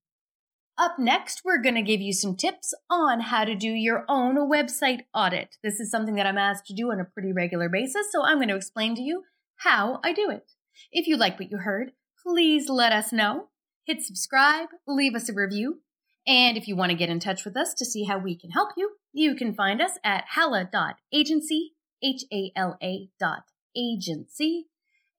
Up 0.77 0.97
next, 0.97 1.41
we're 1.43 1.61
going 1.61 1.75
to 1.75 1.81
give 1.81 1.99
you 1.99 2.13
some 2.13 2.37
tips 2.37 2.73
on 2.89 3.19
how 3.19 3.43
to 3.43 3.53
do 3.53 3.67
your 3.67 4.05
own 4.07 4.49
website 4.49 5.01
audit. 5.13 5.57
This 5.61 5.81
is 5.81 5.91
something 5.91 6.15
that 6.15 6.25
I'm 6.25 6.37
asked 6.37 6.67
to 6.67 6.73
do 6.73 6.89
on 6.89 7.01
a 7.01 7.05
pretty 7.05 7.33
regular 7.33 7.67
basis, 7.67 8.07
so 8.13 8.23
I'm 8.23 8.37
going 8.37 8.47
to 8.47 8.55
explain 8.55 8.95
to 8.95 9.01
you 9.01 9.23
how 9.57 9.99
I 10.05 10.13
do 10.13 10.29
it. 10.29 10.53
If 10.93 11.05
you 11.05 11.17
like 11.17 11.37
what 11.37 11.51
you 11.51 11.57
heard, 11.57 11.91
please 12.25 12.69
let 12.69 12.93
us 12.93 13.11
know. 13.11 13.49
Hit 13.85 14.03
subscribe, 14.03 14.69
leave 14.87 15.15
us 15.15 15.27
a 15.27 15.33
review, 15.33 15.81
and 16.25 16.57
if 16.57 16.67
you 16.67 16.75
want 16.75 16.91
to 16.91 16.97
get 16.97 17.09
in 17.09 17.19
touch 17.19 17.43
with 17.43 17.57
us 17.57 17.73
to 17.73 17.85
see 17.85 18.03
how 18.03 18.19
we 18.19 18.37
can 18.37 18.51
help 18.51 18.69
you, 18.77 18.91
you 19.17 19.35
can 19.35 19.53
find 19.53 19.81
us 19.81 19.97
at 20.03 20.25
hala.agency, 20.29 21.73
H-A-L-A 22.03 23.09
dot 23.19 23.43
agency, 23.75 24.67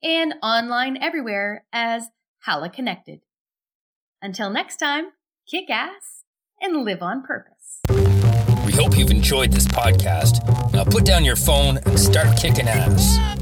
and 0.03 0.35
online 0.43 0.97
everywhere 0.97 1.65
as 1.73 2.05
Hala 2.45 2.71
Connected. 2.71 3.21
Until 4.23 4.51
next 4.51 4.77
time, 4.77 5.07
kick 5.51 5.69
ass 5.69 6.25
and 6.61 6.85
live 6.85 7.03
on 7.03 7.23
purpose. 7.25 7.81
We 8.65 8.73
hope 8.73 8.97
you've 8.97 9.11
enjoyed 9.11 9.53
this 9.53 9.67
podcast. 9.67 10.45
Now 10.73 10.85
put 10.85 11.05
down 11.05 11.25
your 11.25 11.37
phone 11.37 11.79
and 11.79 11.99
start 11.99 12.37
kicking 12.37 12.69
ass. 12.69 13.38